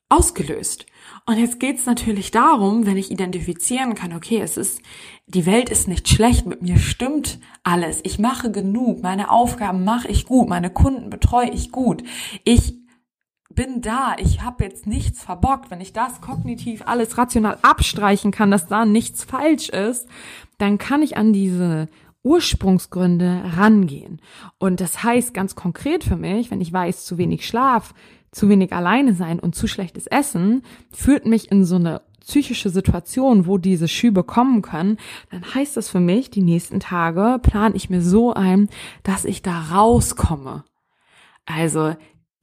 ausgelöst. 0.09 0.85
Und 1.25 1.37
jetzt 1.37 1.59
geht's 1.59 1.85
natürlich 1.85 2.31
darum, 2.31 2.85
wenn 2.85 2.97
ich 2.97 3.11
identifizieren 3.11 3.95
kann, 3.95 4.13
okay, 4.13 4.39
es 4.39 4.57
ist, 4.57 4.81
die 5.27 5.45
Welt 5.45 5.69
ist 5.69 5.87
nicht 5.87 6.07
schlecht, 6.07 6.45
mit 6.45 6.61
mir 6.61 6.77
stimmt 6.77 7.39
alles, 7.63 7.99
ich 8.03 8.19
mache 8.19 8.51
genug, 8.51 9.01
meine 9.01 9.31
Aufgaben 9.31 9.83
mache 9.83 10.07
ich 10.07 10.25
gut, 10.25 10.47
meine 10.47 10.69
Kunden 10.69 11.09
betreue 11.09 11.49
ich 11.49 11.71
gut, 11.71 12.03
ich 12.43 12.84
bin 13.49 13.81
da, 13.81 14.15
ich 14.17 14.41
habe 14.41 14.63
jetzt 14.63 14.87
nichts 14.87 15.23
verbockt, 15.23 15.71
wenn 15.71 15.81
ich 15.81 15.93
das 15.93 16.19
kognitiv 16.21 16.83
alles 16.85 17.17
rational 17.17 17.57
abstreichen 17.61 18.31
kann, 18.31 18.51
dass 18.51 18.67
da 18.67 18.85
nichts 18.85 19.23
falsch 19.23 19.69
ist, 19.69 20.07
dann 20.57 20.77
kann 20.77 21.01
ich 21.01 21.15
an 21.15 21.31
diese 21.31 21.87
Ursprungsgründe 22.23 23.43
rangehen. 23.55 24.19
Und 24.57 24.81
das 24.81 25.03
heißt 25.03 25.33
ganz 25.33 25.55
konkret 25.55 26.03
für 26.03 26.15
mich, 26.15 26.49
wenn 26.49 26.59
ich 26.59 26.73
weiß, 26.73 27.05
zu 27.05 27.17
wenig 27.17 27.47
Schlaf, 27.47 27.93
zu 28.31 28.49
wenig 28.49 28.73
alleine 28.73 29.13
sein 29.13 29.39
und 29.39 29.55
zu 29.55 29.67
schlechtes 29.67 30.07
Essen 30.07 30.63
führt 30.91 31.25
mich 31.25 31.51
in 31.51 31.63
so 31.65 31.75
eine 31.75 32.01
psychische 32.19 32.69
Situation, 32.69 33.45
wo 33.45 33.59
diese 33.59 33.87
Schübe 33.87 34.23
kommen 34.23 34.63
können, 34.63 34.97
dann 35.29 35.43
heißt 35.53 35.77
das 35.77 35.89
für 35.89 35.99
mich, 35.99 36.31
die 36.31 36.41
nächsten 36.41 36.79
Tage 36.79 37.39
plane 37.41 37.75
ich 37.75 37.91
mir 37.91 38.01
so 38.01 38.33
ein, 38.33 38.69
dass 39.03 39.25
ich 39.25 39.43
da 39.43 39.61
rauskomme. 39.71 40.63
Also 41.45 41.95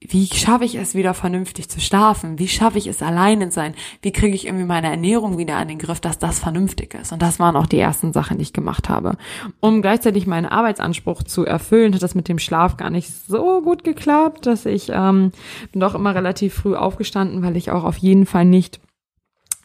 wie 0.09 0.27
schaffe 0.27 0.65
ich 0.65 0.75
es 0.75 0.95
wieder 0.95 1.13
vernünftig 1.13 1.69
zu 1.69 1.79
schlafen? 1.79 2.39
Wie 2.39 2.47
schaffe 2.47 2.77
ich 2.77 2.87
es 2.87 3.01
alleine 3.01 3.51
sein? 3.51 3.73
Wie 4.01 4.11
kriege 4.11 4.35
ich 4.35 4.45
irgendwie 4.45 4.65
meine 4.65 4.87
Ernährung 4.87 5.37
wieder 5.37 5.57
an 5.57 5.67
den 5.67 5.79
Griff, 5.79 5.99
dass 5.99 6.19
das 6.19 6.39
vernünftig 6.39 6.93
ist? 6.93 7.11
Und 7.11 7.21
das 7.21 7.39
waren 7.39 7.55
auch 7.55 7.67
die 7.67 7.79
ersten 7.79 8.13
Sachen, 8.13 8.37
die 8.37 8.43
ich 8.43 8.53
gemacht 8.53 8.89
habe. 8.89 9.17
Um 9.59 9.81
gleichzeitig 9.81 10.27
meinen 10.27 10.45
Arbeitsanspruch 10.45 11.23
zu 11.23 11.45
erfüllen, 11.45 11.93
hat 11.93 12.03
das 12.03 12.15
mit 12.15 12.27
dem 12.27 12.39
Schlaf 12.39 12.77
gar 12.77 12.89
nicht 12.89 13.09
so 13.27 13.61
gut 13.61 13.83
geklappt, 13.83 14.45
dass 14.45 14.65
ich 14.65 14.89
ähm, 14.93 15.31
bin 15.71 15.81
doch 15.81 15.95
immer 15.95 16.15
relativ 16.15 16.53
früh 16.53 16.75
aufgestanden, 16.75 17.43
weil 17.43 17.57
ich 17.57 17.71
auch 17.71 17.83
auf 17.83 17.97
jeden 17.97 18.25
Fall 18.25 18.45
nicht 18.45 18.79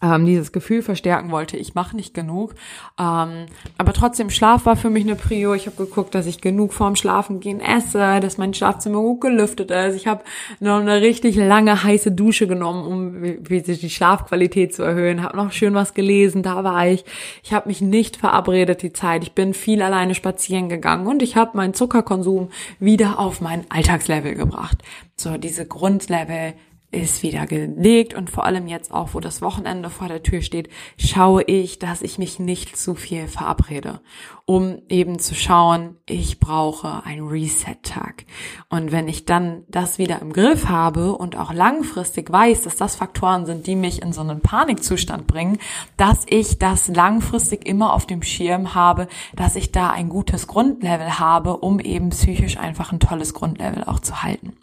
ähm, 0.03 0.27
dieses 0.27 0.53
Gefühl 0.53 0.83
verstärken 0.83 1.31
wollte, 1.31 1.57
ich 1.57 1.75
mache 1.75 1.97
nicht 1.97 2.15
genug. 2.15 2.55
Ähm, 2.99 3.47
aber 3.77 3.93
trotzdem, 3.93 4.31
Schlaf 4.31 4.67
war 4.67 4.77
für 4.77 4.91
mich 4.91 5.05
eine 5.05 5.17
Prio. 5.17 5.55
Ich 5.55 5.67
habe 5.67 5.77
geguckt, 5.77 6.15
dass 6.15 6.27
ich 6.27 6.41
genug 6.41 6.73
vorm 6.73 6.97
Schlafen 6.97 7.41
gehen 7.41 7.61
esse, 7.61 8.21
dass 8.21 8.39
mein 8.39 8.55
Schlafzimmer 8.55 9.01
gut 9.01 9.21
gelüftet 9.21 9.71
ist. 9.71 9.97
Ich 9.97 10.07
habe 10.07 10.23
noch 10.61 10.81
eine 10.81 11.01
richtig 11.01 11.37
lange 11.37 11.83
heiße 11.83 12.13
Dusche 12.13 12.47
genommen, 12.47 12.87
um 12.87 13.45
die 13.49 13.91
Schlafqualität 13.91 14.75
zu 14.75 14.83
erhöhen. 14.83 15.23
Habe 15.23 15.37
noch 15.37 15.53
schön 15.53 15.75
was 15.75 15.95
gelesen, 15.95 16.43
da 16.43 16.65
war 16.65 16.87
ich. 16.87 17.05
Ich 17.43 17.53
habe 17.53 17.69
mich 17.69 17.81
nicht 17.81 18.17
verabredet 18.17 18.83
die 18.83 18.93
Zeit. 18.93 19.23
Ich 19.23 19.33
bin 19.33 19.55
viel 19.55 19.83
alleine 19.83 20.15
spazieren 20.15 20.69
gegangen 20.69 21.07
und 21.07 21.23
ich 21.23 21.37
habe 21.37 21.57
meinen 21.57 21.75
Zuckerkonsum 21.75 22.49
wieder 22.79 23.19
auf 23.19 23.41
mein 23.41 23.65
Alltagslevel 23.69 24.35
gebracht. 24.35 24.79
So 25.17 25.37
diese 25.37 25.67
Grundlevel 25.67 26.55
ist 26.91 27.23
wieder 27.23 27.47
gelegt 27.47 28.15
und 28.15 28.31
vor 28.31 28.47
allem 28.47 28.67
jetzt 28.67 28.93
auch, 28.93 29.13
wo 29.13 29.21
das 29.21 29.43
Wochenende 29.43 29.91
vor 29.91 30.09
der 30.09 30.23
Tür 30.23 30.41
steht, 30.41 30.71
schaue 30.97 31.43
ich, 31.43 31.79
dass 31.79 32.01
ich 32.01 32.17
mich 32.17 32.39
nicht 32.39 32.79
zu 32.79 32.95
viel 32.95 33.29
verabrede, 33.29 34.01
um 34.47 34.79
eben 34.89 35.19
zu 35.19 35.35
schauen, 35.35 35.97
ich 36.07 36.41
brauche 36.41 37.05
einen 37.05 37.29
Reset-Tag. 37.29 38.25
Und 38.71 38.91
wenn 38.91 39.07
ich 39.07 39.27
dann 39.27 39.65
das 39.69 39.99
wieder 39.99 40.23
im 40.23 40.33
Griff 40.33 40.71
habe 40.71 41.15
und 41.15 41.37
auch 41.37 41.53
langfristig 41.53 42.33
weiß, 42.33 42.63
dass 42.63 42.77
das 42.77 42.97
Faktoren 42.97 43.45
sind, 43.45 43.67
die 43.67 43.77
mich 43.77 44.01
in 44.01 44.15
so 44.15 44.23
einen 44.23 44.41
Panikzustand 44.41 45.27
bringen, 45.27 45.59
dass 45.99 46.25
ich 46.27 46.59
das 46.59 46.89
langfristig 46.89 47.67
immer 47.67 47.93
auf 47.93 48.07
dem 48.07 48.23
Schirm 48.23 48.75
habe, 48.75 49.09
dass 49.37 49.57
ich 49.57 49.73
da 49.73 49.91
ein 49.91 50.09
gutes 50.09 50.47
Grundlevel 50.47 51.19
habe, 51.19 51.59
um 51.59 51.81
eben 51.81 52.09
psychisch 52.11 52.57
einfach 52.57 52.93
ein 52.93 53.01
tolles 53.01 53.35
Grundlevel 53.35 53.85
auch 53.85 54.01
zu 54.01 54.23
halten. 54.23 54.58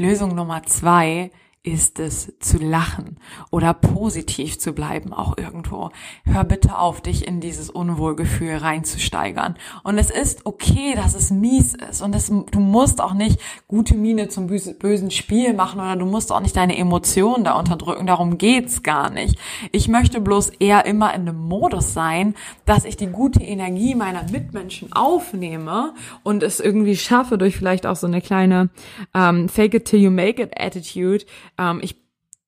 Lösung 0.00 0.34
Nummer 0.34 0.62
zwei 0.62 1.30
ist 1.62 1.98
es 1.98 2.32
zu 2.40 2.56
lachen 2.56 3.18
oder 3.50 3.74
positiv 3.74 4.58
zu 4.58 4.72
bleiben 4.72 5.12
auch 5.12 5.36
irgendwo. 5.36 5.90
Hör 6.24 6.44
bitte 6.44 6.78
auf, 6.78 7.02
dich 7.02 7.26
in 7.26 7.40
dieses 7.40 7.68
Unwohlgefühl 7.68 8.56
reinzusteigern. 8.56 9.56
Und 9.82 9.98
es 9.98 10.10
ist 10.10 10.46
okay, 10.46 10.94
dass 10.96 11.14
es 11.14 11.30
mies 11.30 11.74
ist. 11.74 12.00
Und 12.00 12.14
es, 12.14 12.28
du 12.28 12.60
musst 12.60 13.02
auch 13.02 13.12
nicht 13.12 13.38
gute 13.68 13.94
Miene 13.94 14.28
zum 14.28 14.46
bösen 14.46 15.10
Spiel 15.10 15.52
machen 15.52 15.80
oder 15.80 15.96
du 15.96 16.06
musst 16.06 16.32
auch 16.32 16.40
nicht 16.40 16.56
deine 16.56 16.78
Emotionen 16.78 17.44
da 17.44 17.58
unterdrücken. 17.58 18.06
Darum 18.06 18.38
geht's 18.38 18.82
gar 18.82 19.10
nicht. 19.10 19.38
Ich 19.70 19.86
möchte 19.86 20.22
bloß 20.22 20.50
eher 20.60 20.86
immer 20.86 21.12
in 21.14 21.28
einem 21.28 21.46
Modus 21.46 21.92
sein, 21.92 22.36
dass 22.64 22.86
ich 22.86 22.96
die 22.96 23.08
gute 23.08 23.42
Energie 23.42 23.94
meiner 23.94 24.24
Mitmenschen 24.32 24.94
aufnehme 24.94 25.92
und 26.22 26.42
es 26.42 26.58
irgendwie 26.58 26.96
schaffe 26.96 27.36
durch 27.36 27.58
vielleicht 27.58 27.84
auch 27.84 27.96
so 27.96 28.06
eine 28.06 28.22
kleine 28.22 28.70
ähm, 29.14 29.50
Fake 29.50 29.74
it 29.74 29.84
till 29.84 30.00
you 30.00 30.10
make 30.10 30.40
it 30.42 30.58
Attitude, 30.58 31.26
ähm, 31.60 31.78
ich 31.82 31.96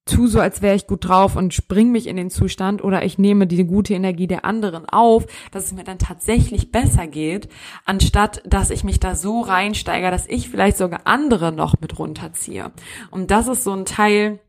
tu 0.05 0.27
so, 0.27 0.41
als 0.41 0.63
wäre 0.63 0.75
ich 0.75 0.89
gut 0.89 1.07
drauf 1.07 1.37
und 1.37 1.55
spring 1.55 1.93
mich 1.93 2.09
in 2.09 2.17
den 2.17 2.31
Zustand 2.31 2.83
oder 2.83 3.05
ich 3.05 3.19
nehme 3.19 3.47
die 3.47 3.65
gute 3.65 3.95
Energie 3.95 4.27
der 4.27 4.45
anderen 4.45 4.89
auf, 4.89 5.27
dass 5.53 5.67
es 5.67 5.73
mir 5.73 5.85
dann 5.85 5.99
tatsächlich 5.99 6.73
besser 6.73 7.07
geht, 7.07 7.49
anstatt 7.85 8.43
dass 8.45 8.71
ich 8.71 8.83
mich 8.83 8.99
da 8.99 9.15
so 9.15 9.43
reinsteige, 9.43 10.11
dass 10.11 10.27
ich 10.27 10.49
vielleicht 10.49 10.77
sogar 10.77 11.03
andere 11.05 11.53
noch 11.53 11.75
mit 11.81 11.99
runterziehe. 11.99 12.73
Und 13.11 13.31
das 13.31 13.47
ist 13.47 13.63
so 13.63 13.73
ein 13.73 13.85
Teil, 13.85 14.41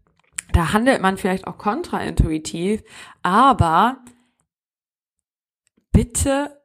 da 0.54 0.74
handelt 0.74 1.02
man 1.02 1.18
vielleicht 1.18 1.46
auch 1.46 1.60
kontraintuitiv, 1.60 2.84
aber 3.22 3.98
bitte 5.92 6.63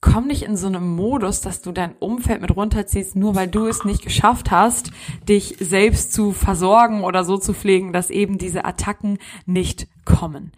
komm 0.00 0.26
nicht 0.26 0.42
in 0.42 0.56
so 0.56 0.66
einem 0.66 0.94
Modus, 0.96 1.40
dass 1.40 1.60
du 1.60 1.72
dein 1.72 1.94
Umfeld 1.98 2.40
mit 2.40 2.56
runterziehst, 2.56 3.16
nur 3.16 3.34
weil 3.34 3.48
du 3.48 3.66
es 3.66 3.84
nicht 3.84 4.02
geschafft 4.02 4.50
hast, 4.50 4.90
dich 5.28 5.56
selbst 5.60 6.12
zu 6.12 6.32
versorgen 6.32 7.04
oder 7.04 7.24
so 7.24 7.36
zu 7.36 7.52
pflegen, 7.52 7.92
dass 7.92 8.08
eben 8.10 8.38
diese 8.38 8.64
Attacken 8.64 9.18
nicht 9.44 9.88
kommen. 10.04 10.52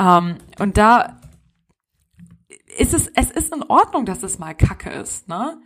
Ähm, 0.00 0.36
und 0.58 0.76
da 0.76 1.20
ist 2.76 2.94
es, 2.94 3.08
es 3.08 3.30
ist 3.30 3.54
in 3.54 3.62
Ordnung, 3.62 4.04
dass 4.04 4.22
es 4.22 4.38
mal 4.38 4.54
Kacke 4.54 4.90
ist, 4.90 5.28
ne? 5.28 5.60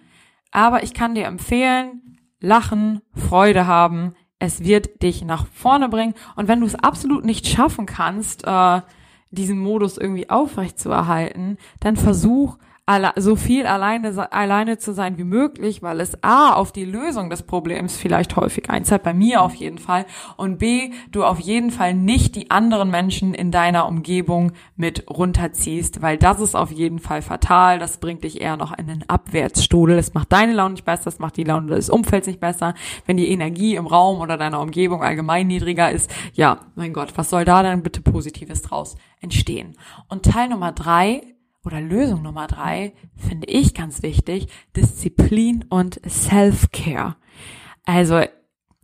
Aber 0.51 0.83
ich 0.83 0.92
kann 0.92 1.14
dir 1.14 1.25
empfehlen, 1.25 2.18
lachen, 2.40 3.01
Freude 3.14 3.66
haben. 3.66 4.14
Es 4.38 4.64
wird 4.64 5.03
dich 5.03 5.25
nach 5.25 5.47
vorne 5.47 5.88
bringen. 5.88 6.14
Und 6.37 6.49
wenn 6.49 6.61
du 6.61 6.66
es 6.66 6.75
absolut 6.75 7.25
nicht 7.25 7.47
schaffen 7.47 7.87
kannst, 7.87 8.45
äh, 8.47 8.83
diesen 9.31 9.59
Modus 9.59 9.97
irgendwie 9.97 10.29
aufrecht 10.29 10.79
zu 10.79 10.90
erhalten, 10.90 11.57
dann 11.81 11.97
versuch 11.97 12.59
so 13.14 13.37
viel 13.37 13.64
alleine, 13.66 14.33
alleine 14.33 14.77
zu 14.77 14.92
sein 14.92 15.16
wie 15.16 15.25
möglich, 15.25 15.83
weil 15.83 16.01
es 16.01 16.23
A, 16.25 16.55
auf 16.55 16.73
die 16.73 16.85
Lösung 16.85 17.31
des 17.31 17.45
Problems 17.45 17.97
vielleicht 17.97 18.35
häufig 18.35 18.71
einzahlt, 18.71 19.05
bei 19.05 19.14
mir 19.14 19.42
auf 19.42 19.55
jeden 19.55 19.79
Fall, 19.79 20.05
und 20.37 20.59
B, 20.59 20.90
du 21.12 21.23
auf 21.23 21.38
jeden 21.38 21.71
Fall 21.71 21.95
nicht 21.95 22.35
die 22.35 22.51
anderen 22.51 22.90
Menschen 22.90 23.35
in 23.35 23.53
deiner 23.53 23.87
Umgebung 23.87 24.53
mit 24.75 25.09
runterziehst, 25.09 26.03
weil 26.03 26.18
das 26.18 26.40
ist 26.40 26.57
auf 26.57 26.73
jeden 26.73 26.99
Fall 26.99 27.23
fatal, 27.23 27.79
das 27.79 27.99
bringt 27.99 28.25
dich 28.25 28.40
eher 28.40 28.57
noch 28.57 28.77
in 28.77 28.88
den 28.88 29.09
Abwärtsstudel, 29.09 29.97
das 29.97 30.12
macht 30.12 30.33
deine 30.33 30.53
Laune 30.53 30.73
nicht 30.73 30.85
besser, 30.85 31.05
das 31.05 31.21
macht 31.21 31.37
die 31.37 31.45
Laune 31.45 31.68
des 31.68 31.88
Umfelds 31.88 32.27
nicht 32.27 32.40
besser, 32.40 32.75
wenn 33.07 33.16
die 33.16 33.31
Energie 33.31 33.77
im 33.77 33.87
Raum 33.87 34.21
oder 34.21 34.37
deiner 34.37 34.61
Umgebung 34.61 35.05
allgemein 35.05 35.47
niedriger 35.47 35.92
ist, 35.92 36.12
ja, 36.33 36.59
mein 36.75 36.92
Gott, 36.92 37.12
was 37.14 37.31
soll 37.31 37.45
da 37.45 37.62
denn 37.62 37.85
bitte 37.85 38.01
Positives 38.01 38.62
draus 38.62 38.97
entstehen? 39.21 39.77
Und 40.09 40.25
Teil 40.25 40.49
Nummer 40.49 40.73
drei 40.73 41.23
oder 41.64 41.81
Lösung 41.81 42.22
Nummer 42.22 42.46
drei 42.46 42.94
finde 43.16 43.48
ich 43.48 43.75
ganz 43.75 44.03
wichtig, 44.03 44.48
Disziplin 44.77 45.64
und 45.68 46.01
Self-Care. 46.09 47.16
Also 47.85 48.22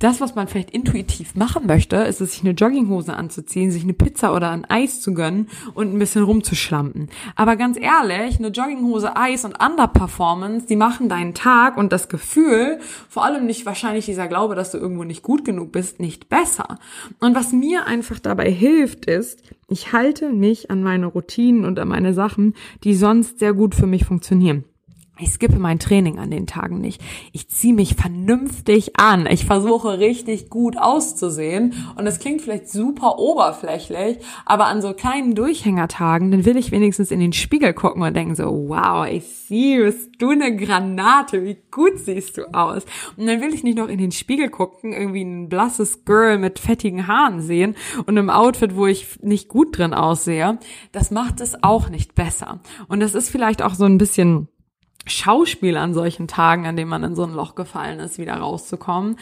das, 0.00 0.20
was 0.20 0.36
man 0.36 0.46
vielleicht 0.46 0.70
intuitiv 0.70 1.34
machen 1.34 1.66
möchte, 1.66 1.96
ist 1.96 2.20
es, 2.20 2.30
sich 2.30 2.42
eine 2.42 2.52
Jogginghose 2.52 3.14
anzuziehen, 3.14 3.72
sich 3.72 3.82
eine 3.82 3.94
Pizza 3.94 4.32
oder 4.32 4.50
ein 4.50 4.64
Eis 4.64 5.00
zu 5.00 5.12
gönnen 5.12 5.48
und 5.74 5.92
ein 5.92 5.98
bisschen 5.98 6.22
rumzuschlampen. 6.22 7.08
Aber 7.34 7.56
ganz 7.56 7.76
ehrlich, 7.76 8.38
eine 8.38 8.48
Jogginghose, 8.48 9.16
Eis 9.16 9.44
und 9.44 9.60
Underperformance, 9.60 10.66
die 10.68 10.76
machen 10.76 11.08
deinen 11.08 11.34
Tag 11.34 11.76
und 11.76 11.92
das 11.92 12.08
Gefühl, 12.08 12.78
vor 13.08 13.24
allem 13.24 13.46
nicht 13.46 13.66
wahrscheinlich 13.66 14.06
dieser 14.06 14.28
Glaube, 14.28 14.54
dass 14.54 14.70
du 14.70 14.78
irgendwo 14.78 15.02
nicht 15.02 15.24
gut 15.24 15.44
genug 15.44 15.72
bist, 15.72 15.98
nicht 15.98 16.28
besser. 16.28 16.78
Und 17.18 17.34
was 17.34 17.50
mir 17.50 17.86
einfach 17.86 18.20
dabei 18.20 18.52
hilft, 18.52 19.06
ist, 19.06 19.42
ich 19.66 19.92
halte 19.92 20.30
mich 20.30 20.70
an 20.70 20.84
meine 20.84 21.06
Routinen 21.06 21.64
und 21.64 21.76
an 21.80 21.88
meine 21.88 22.14
Sachen, 22.14 22.54
die 22.84 22.94
sonst 22.94 23.40
sehr 23.40 23.52
gut 23.52 23.74
für 23.74 23.86
mich 23.88 24.04
funktionieren. 24.04 24.64
Ich 25.20 25.30
skippe 25.30 25.58
mein 25.58 25.80
Training 25.80 26.18
an 26.18 26.30
den 26.30 26.46
Tagen 26.46 26.80
nicht. 26.80 27.02
Ich 27.32 27.48
ziehe 27.48 27.74
mich 27.74 27.96
vernünftig 27.96 28.98
an. 28.98 29.26
Ich 29.26 29.46
versuche 29.46 29.98
richtig 29.98 30.48
gut 30.48 30.78
auszusehen. 30.78 31.74
Und 31.96 32.06
es 32.06 32.20
klingt 32.20 32.40
vielleicht 32.40 32.70
super 32.70 33.18
oberflächlich, 33.18 34.18
aber 34.46 34.66
an 34.66 34.80
so 34.80 34.92
kleinen 34.92 35.34
Durchhängertagen, 35.34 36.30
dann 36.30 36.44
will 36.44 36.56
ich 36.56 36.70
wenigstens 36.70 37.10
in 37.10 37.20
den 37.20 37.32
Spiegel 37.32 37.72
gucken 37.74 38.02
und 38.02 38.14
denken 38.14 38.36
so, 38.36 38.44
wow, 38.44 39.06
I 39.06 39.20
see 39.20 39.76
you, 39.76 39.84
bist 39.84 40.10
du 40.18 40.30
eine 40.30 40.54
Granate, 40.54 41.44
wie 41.44 41.56
gut 41.70 41.98
siehst 41.98 42.36
du 42.36 42.52
aus. 42.54 42.84
Und 43.16 43.26
dann 43.26 43.40
will 43.40 43.54
ich 43.54 43.64
nicht 43.64 43.78
noch 43.78 43.88
in 43.88 43.98
den 43.98 44.12
Spiegel 44.12 44.48
gucken, 44.50 44.92
irgendwie 44.92 45.22
ein 45.22 45.48
blasses 45.48 46.04
Girl 46.04 46.38
mit 46.38 46.58
fettigen 46.58 47.06
Haaren 47.06 47.40
sehen 47.40 47.74
und 48.06 48.16
einem 48.16 48.30
Outfit, 48.30 48.76
wo 48.76 48.86
ich 48.86 49.20
nicht 49.22 49.48
gut 49.48 49.76
drin 49.76 49.94
aussehe. 49.94 50.58
Das 50.92 51.10
macht 51.10 51.40
es 51.40 51.62
auch 51.62 51.88
nicht 51.88 52.14
besser. 52.14 52.60
Und 52.88 53.00
das 53.00 53.14
ist 53.14 53.30
vielleicht 53.30 53.62
auch 53.62 53.74
so 53.74 53.84
ein 53.84 53.98
bisschen 53.98 54.48
Schauspiel 55.06 55.76
an 55.76 55.94
solchen 55.94 56.28
Tagen, 56.28 56.66
an 56.66 56.76
denen 56.76 56.90
man 56.90 57.04
in 57.04 57.14
so 57.14 57.24
ein 57.24 57.32
Loch 57.32 57.54
gefallen 57.54 58.00
ist, 58.00 58.18
wieder 58.18 58.34
rauszukommen. 58.34 59.16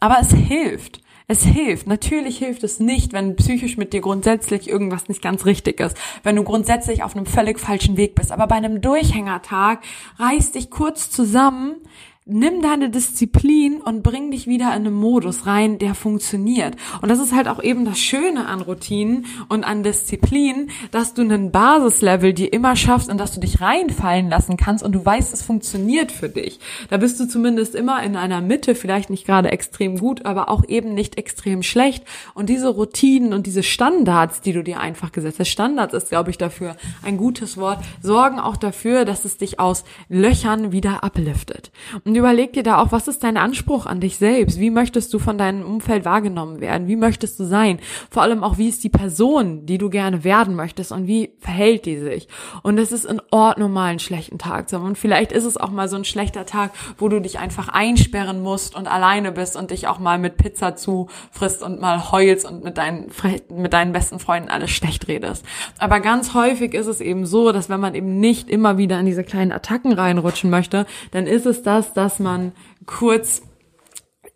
Aber 0.00 0.18
es 0.20 0.32
hilft. 0.32 1.00
Es 1.28 1.44
hilft. 1.44 1.86
Natürlich 1.86 2.38
hilft 2.38 2.64
es 2.64 2.80
nicht, 2.80 3.12
wenn 3.12 3.36
psychisch 3.36 3.76
mit 3.76 3.92
dir 3.92 4.00
grundsätzlich 4.00 4.68
irgendwas 4.68 5.08
nicht 5.08 5.22
ganz 5.22 5.46
richtig 5.46 5.80
ist. 5.80 5.96
Wenn 6.22 6.36
du 6.36 6.42
grundsätzlich 6.42 7.02
auf 7.02 7.16
einem 7.16 7.26
völlig 7.26 7.60
falschen 7.60 7.96
Weg 7.96 8.14
bist. 8.14 8.32
Aber 8.32 8.46
bei 8.46 8.56
einem 8.56 8.80
Durchhängertag 8.80 9.82
reiß 10.18 10.52
dich 10.52 10.70
kurz 10.70 11.10
zusammen, 11.10 11.76
nimm 12.24 12.62
deine 12.62 12.88
Disziplin 12.88 13.80
und 13.80 14.04
bring 14.04 14.30
dich 14.30 14.46
wieder 14.46 14.66
in 14.66 14.86
einen 14.86 14.94
Modus 14.94 15.44
rein, 15.44 15.78
der 15.78 15.96
funktioniert. 15.96 16.76
Und 17.00 17.10
das 17.10 17.18
ist 17.18 17.34
halt 17.34 17.48
auch 17.48 17.60
eben 17.60 17.84
das 17.84 17.98
Schöne 17.98 18.46
an 18.46 18.60
Routinen 18.60 19.26
und 19.48 19.64
an 19.64 19.82
Disziplin, 19.82 20.70
dass 20.92 21.14
du 21.14 21.22
einen 21.22 21.50
Basislevel 21.50 22.32
dir 22.32 22.52
immer 22.52 22.76
schaffst 22.76 23.10
und 23.10 23.18
dass 23.18 23.32
du 23.32 23.40
dich 23.40 23.60
reinfallen 23.60 24.28
lassen 24.28 24.56
kannst 24.56 24.84
und 24.84 24.92
du 24.92 25.04
weißt, 25.04 25.34
es 25.34 25.42
funktioniert 25.42 26.12
für 26.12 26.28
dich. 26.28 26.60
Da 26.90 26.98
bist 26.98 27.18
du 27.18 27.26
zumindest 27.26 27.74
immer 27.74 28.00
in 28.04 28.14
einer 28.14 28.40
Mitte, 28.40 28.76
vielleicht 28.76 29.10
nicht 29.10 29.26
gerade 29.26 29.50
extrem 29.50 29.98
gut, 29.98 30.24
aber 30.24 30.48
auch 30.48 30.62
eben 30.68 30.94
nicht 30.94 31.18
extrem 31.18 31.64
schlecht. 31.64 32.04
Und 32.34 32.48
diese 32.48 32.68
Routinen 32.68 33.32
und 33.32 33.46
diese 33.46 33.64
Standards, 33.64 34.40
die 34.40 34.52
du 34.52 34.62
dir 34.62 34.78
einfach 34.78 35.10
gesetzt 35.10 35.40
hast, 35.40 35.48
Standards 35.48 35.92
ist, 35.92 36.10
glaube 36.10 36.30
ich, 36.30 36.38
dafür 36.38 36.76
ein 37.02 37.16
gutes 37.16 37.56
Wort, 37.56 37.80
sorgen 38.00 38.38
auch 38.38 38.56
dafür, 38.56 39.04
dass 39.04 39.24
es 39.24 39.38
dich 39.38 39.58
aus 39.58 39.82
Löchern 40.08 40.70
wieder 40.70 41.02
abliftet. 41.02 41.72
Und 42.04 42.11
und 42.12 42.18
überleg 42.18 42.52
dir 42.52 42.62
da 42.62 42.76
auch, 42.76 42.92
was 42.92 43.08
ist 43.08 43.24
dein 43.24 43.38
Anspruch 43.38 43.86
an 43.86 43.98
dich 43.98 44.18
selbst? 44.18 44.60
Wie 44.60 44.68
möchtest 44.68 45.14
du 45.14 45.18
von 45.18 45.38
deinem 45.38 45.64
Umfeld 45.64 46.04
wahrgenommen 46.04 46.60
werden? 46.60 46.86
Wie 46.86 46.96
möchtest 46.96 47.40
du 47.40 47.44
sein? 47.44 47.80
Vor 48.10 48.20
allem 48.20 48.44
auch, 48.44 48.58
wie 48.58 48.68
ist 48.68 48.84
die 48.84 48.90
Person, 48.90 49.64
die 49.64 49.78
du 49.78 49.88
gerne 49.88 50.22
werden 50.22 50.54
möchtest 50.54 50.92
und 50.92 51.06
wie 51.06 51.32
verhält 51.38 51.86
die 51.86 51.96
sich? 51.96 52.28
Und 52.62 52.76
es 52.76 52.92
ist 52.92 53.06
in 53.06 53.22
Ordnung, 53.30 53.72
mal 53.72 53.86
einen 53.86 53.98
schlechten 53.98 54.36
Tag 54.36 54.68
zu 54.68 54.76
haben. 54.76 54.84
Und 54.84 54.98
vielleicht 54.98 55.32
ist 55.32 55.46
es 55.46 55.56
auch 55.56 55.70
mal 55.70 55.88
so 55.88 55.96
ein 55.96 56.04
schlechter 56.04 56.44
Tag, 56.44 56.72
wo 56.98 57.08
du 57.08 57.18
dich 57.18 57.38
einfach 57.38 57.70
einsperren 57.70 58.42
musst 58.42 58.76
und 58.76 58.88
alleine 58.88 59.32
bist 59.32 59.56
und 59.56 59.70
dich 59.70 59.88
auch 59.88 59.98
mal 59.98 60.18
mit 60.18 60.36
Pizza 60.36 60.76
zufrisst 60.76 61.62
und 61.62 61.80
mal 61.80 62.12
heulst 62.12 62.44
und 62.44 62.62
mit 62.62 62.76
deinen, 62.76 63.06
mit 63.48 63.72
deinen 63.72 63.92
besten 63.92 64.18
Freunden 64.18 64.50
alles 64.50 64.70
schlecht 64.70 65.08
redest. 65.08 65.46
Aber 65.78 66.00
ganz 66.00 66.34
häufig 66.34 66.74
ist 66.74 66.88
es 66.88 67.00
eben 67.00 67.24
so, 67.24 67.52
dass 67.52 67.70
wenn 67.70 67.80
man 67.80 67.94
eben 67.94 68.20
nicht 68.20 68.50
immer 68.50 68.76
wieder 68.76 69.00
in 69.00 69.06
diese 69.06 69.24
kleinen 69.24 69.52
Attacken 69.52 69.94
reinrutschen 69.94 70.50
möchte, 70.50 70.84
dann 71.12 71.26
ist 71.26 71.46
es 71.46 71.62
das, 71.62 71.94
dass 71.94 72.01
man 72.18 72.52
kurz 72.86 73.42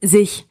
sich 0.00 0.46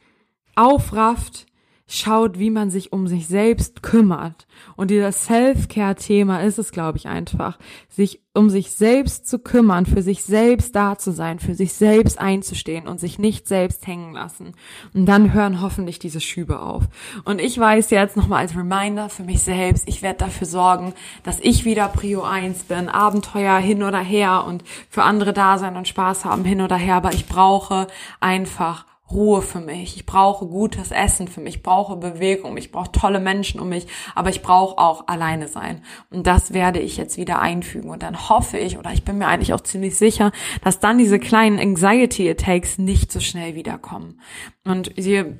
aufrafft, 0.54 1.46
schaut, 1.88 2.38
wie 2.38 2.50
man 2.50 2.70
sich 2.70 2.92
um 2.92 3.06
sich 3.06 3.28
selbst 3.28 3.82
kümmert. 3.82 4.46
Und 4.74 4.90
dieses 4.90 5.26
Self-Care-Thema 5.26 6.42
ist 6.42 6.58
es, 6.58 6.72
glaube 6.72 6.98
ich, 6.98 7.06
einfach, 7.06 7.58
sich 7.88 8.22
um 8.34 8.50
sich 8.50 8.72
selbst 8.72 9.28
zu 9.28 9.38
kümmern, 9.38 9.86
für 9.86 10.02
sich 10.02 10.24
selbst 10.24 10.74
da 10.74 10.98
zu 10.98 11.12
sein, 11.12 11.38
für 11.38 11.54
sich 11.54 11.72
selbst 11.72 12.18
einzustehen 12.18 12.88
und 12.88 12.98
sich 12.98 13.18
nicht 13.18 13.46
selbst 13.46 13.86
hängen 13.86 14.12
lassen. 14.12 14.52
Und 14.94 15.06
dann 15.06 15.32
hören 15.32 15.62
hoffentlich 15.62 15.98
diese 15.98 16.20
Schübe 16.20 16.60
auf. 16.60 16.84
Und 17.24 17.40
ich 17.40 17.56
weiß 17.56 17.90
jetzt 17.90 18.16
nochmal 18.16 18.40
als 18.40 18.56
Reminder 18.56 19.08
für 19.08 19.22
mich 19.22 19.42
selbst, 19.42 19.88
ich 19.88 20.02
werde 20.02 20.18
dafür 20.18 20.46
sorgen, 20.46 20.92
dass 21.22 21.38
ich 21.40 21.64
wieder 21.64 21.88
Prio 21.88 22.22
1 22.22 22.64
bin, 22.64 22.88
Abenteuer 22.88 23.58
hin 23.58 23.82
oder 23.84 24.00
her 24.00 24.44
und 24.44 24.64
für 24.90 25.04
andere 25.04 25.32
da 25.32 25.58
sein 25.58 25.76
und 25.76 25.88
Spaß 25.88 26.24
haben 26.24 26.44
hin 26.44 26.60
oder 26.60 26.76
her, 26.76 26.96
aber 26.96 27.14
ich 27.14 27.26
brauche 27.26 27.86
einfach 28.20 28.84
Ruhe 29.10 29.40
für 29.40 29.60
mich. 29.60 29.96
Ich 29.96 30.06
brauche 30.06 30.46
gutes 30.46 30.90
Essen 30.90 31.28
für 31.28 31.40
mich. 31.40 31.56
Ich 31.56 31.62
brauche 31.62 31.96
Bewegung. 31.96 32.56
Ich 32.56 32.72
brauche 32.72 32.90
tolle 32.90 33.20
Menschen 33.20 33.60
um 33.60 33.68
mich. 33.68 33.86
Aber 34.14 34.30
ich 34.30 34.42
brauche 34.42 34.78
auch 34.78 35.06
alleine 35.06 35.48
sein. 35.48 35.82
Und 36.10 36.26
das 36.26 36.52
werde 36.52 36.80
ich 36.80 36.96
jetzt 36.96 37.16
wieder 37.16 37.40
einfügen. 37.40 37.90
Und 37.90 38.02
dann 38.02 38.28
hoffe 38.28 38.58
ich, 38.58 38.78
oder 38.78 38.92
ich 38.92 39.04
bin 39.04 39.18
mir 39.18 39.28
eigentlich 39.28 39.54
auch 39.54 39.60
ziemlich 39.60 39.96
sicher, 39.96 40.32
dass 40.62 40.80
dann 40.80 40.98
diese 40.98 41.18
kleinen 41.18 41.58
Anxiety 41.58 42.28
Attacks 42.28 42.78
nicht 42.78 43.12
so 43.12 43.20
schnell 43.20 43.54
wiederkommen. 43.54 44.20
Und 44.64 44.92
sie 44.96 45.36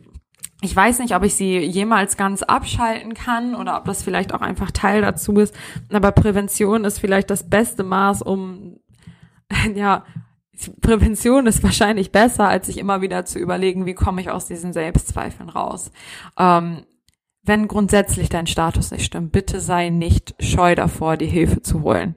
ich 0.63 0.75
weiß 0.75 1.01
nicht, 1.01 1.15
ob 1.15 1.23
ich 1.23 1.35
sie 1.35 1.59
jemals 1.59 2.17
ganz 2.17 2.43
abschalten 2.43 3.13
kann 3.13 3.55
oder 3.55 3.77
ob 3.77 3.85
das 3.85 4.03
vielleicht 4.03 4.33
auch 4.33 4.41
einfach 4.41 4.71
Teil 4.71 5.03
dazu 5.03 5.35
ist. 5.35 5.55
Aber 5.93 6.13
Prävention 6.13 6.85
ist 6.85 6.99
vielleicht 6.99 7.31
das 7.31 7.49
beste 7.49 7.85
Maß, 7.85 8.23
um 8.23 8.79
ja 9.75 10.05
Prävention 10.81 11.47
ist 11.47 11.63
wahrscheinlich 11.63 12.13
besser, 12.13 12.49
als 12.49 12.67
sich 12.67 12.79
immer 12.79 13.01
wieder 13.01 13.25
zu 13.25 13.39
überlegen, 13.39 13.87
wie 13.87 13.95
komme 13.95 14.21
ich 14.21 14.31
aus 14.31 14.47
diesen 14.47 14.73
Selbstzweifeln 14.73 15.49
raus. 15.49 15.91
Ähm, 16.39 16.85
wenn 17.43 17.69
grundsätzlich 17.69 18.29
dein 18.29 18.47
Status 18.47 18.91
nicht 18.91 19.05
stimmt, 19.05 19.33
bitte 19.33 19.61
sei 19.61 19.91
nicht 19.91 20.35
scheu 20.41 20.75
davor, 20.75 21.17
die 21.17 21.27
Hilfe 21.27 21.63
zu 21.63 21.83
holen. 21.83 22.17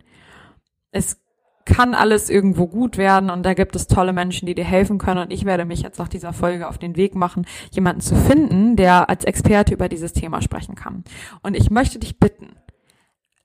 Es 0.92 1.22
kann 1.66 1.94
alles 1.94 2.30
irgendwo 2.30 2.68
gut 2.68 2.98
werden 2.98 3.30
und 3.30 3.44
da 3.44 3.54
gibt 3.54 3.76
es 3.76 3.86
tolle 3.86 4.12
Menschen, 4.12 4.48
die 4.48 4.56
dir 4.56 4.66
helfen 4.66 4.98
können 4.98 5.22
und 5.22 5.32
ich 5.32 5.46
werde 5.46 5.66
mich 5.66 5.82
jetzt 5.82 6.00
nach 6.00 6.08
dieser 6.08 6.34
Folge 6.34 6.68
auf 6.68 6.80
den 6.80 6.96
Weg 6.96 7.14
machen, 7.14 7.46
jemanden 7.72 8.02
zu 8.02 8.16
finden, 8.16 8.76
der 8.76 9.08
als 9.10 9.24
Experte 9.24 9.74
über 9.74 9.88
dieses 9.88 10.14
Thema 10.14 10.42
sprechen 10.42 10.74
kann. 10.74 11.04
Und 11.44 11.56
ich 11.56 11.70
möchte 11.70 12.00
dich 12.00 12.20
bitten, 12.20 12.56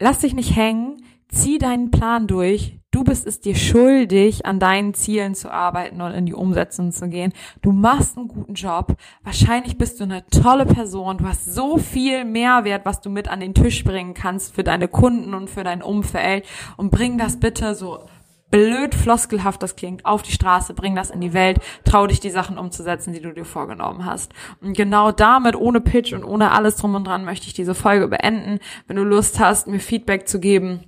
lass 0.00 0.20
dich 0.20 0.34
nicht 0.34 0.56
hängen, 0.56 1.02
zieh 1.34 1.58
deinen 1.58 1.90
Plan 1.90 2.26
durch, 2.26 2.78
Du 2.94 3.02
bist 3.02 3.26
es 3.26 3.40
dir 3.40 3.56
schuldig, 3.56 4.46
an 4.46 4.60
deinen 4.60 4.94
Zielen 4.94 5.34
zu 5.34 5.50
arbeiten 5.50 6.00
und 6.00 6.12
in 6.12 6.26
die 6.26 6.32
Umsetzung 6.32 6.92
zu 6.92 7.08
gehen. 7.08 7.32
Du 7.60 7.72
machst 7.72 8.16
einen 8.16 8.28
guten 8.28 8.54
Job. 8.54 8.94
Wahrscheinlich 9.24 9.76
bist 9.76 9.98
du 9.98 10.04
eine 10.04 10.24
tolle 10.28 10.64
Person. 10.64 11.18
Du 11.18 11.26
hast 11.26 11.44
so 11.44 11.76
viel 11.76 12.24
Mehrwert, 12.24 12.86
was 12.86 13.00
du 13.00 13.10
mit 13.10 13.26
an 13.26 13.40
den 13.40 13.52
Tisch 13.52 13.82
bringen 13.82 14.14
kannst 14.14 14.54
für 14.54 14.62
deine 14.62 14.86
Kunden 14.86 15.34
und 15.34 15.50
für 15.50 15.64
dein 15.64 15.82
Umfeld. 15.82 16.46
Und 16.76 16.92
bring 16.92 17.18
das 17.18 17.40
bitte 17.40 17.74
so 17.74 18.06
blöd 18.52 18.94
floskelhaft 18.94 19.60
das 19.60 19.74
klingt, 19.74 20.06
auf 20.06 20.22
die 20.22 20.30
Straße, 20.30 20.72
bring 20.74 20.94
das 20.94 21.10
in 21.10 21.20
die 21.20 21.32
Welt, 21.32 21.58
trau 21.84 22.06
dich 22.06 22.20
die 22.20 22.30
Sachen 22.30 22.58
umzusetzen, 22.58 23.12
die 23.12 23.20
du 23.20 23.32
dir 23.32 23.44
vorgenommen 23.44 24.04
hast. 24.04 24.32
Und 24.60 24.76
genau 24.76 25.10
damit, 25.10 25.56
ohne 25.56 25.80
Pitch 25.80 26.12
und 26.12 26.22
ohne 26.22 26.52
alles 26.52 26.76
drum 26.76 26.94
und 26.94 27.08
dran, 27.08 27.24
möchte 27.24 27.48
ich 27.48 27.54
diese 27.54 27.74
Folge 27.74 28.06
beenden. 28.06 28.60
Wenn 28.86 28.94
du 28.94 29.02
Lust 29.02 29.40
hast, 29.40 29.66
mir 29.66 29.80
Feedback 29.80 30.28
zu 30.28 30.38
geben, 30.38 30.84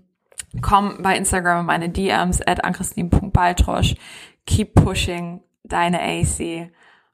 komm 0.63 1.03
bei 1.03 1.17
Instagram 1.17 1.61
in 1.61 1.67
meine 1.67 1.89
DMs 1.89 2.41
at 2.43 2.65
ankristin.baltrosch. 2.65 3.95
Keep 4.47 4.75
pushing, 4.75 5.43
deine 5.65 6.01
AC. 6.01 6.71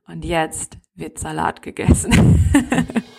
Und 0.07 0.25
jetzt 0.25 0.79
wird 0.95 1.19
Salat 1.19 1.63
gegessen. 1.63 2.13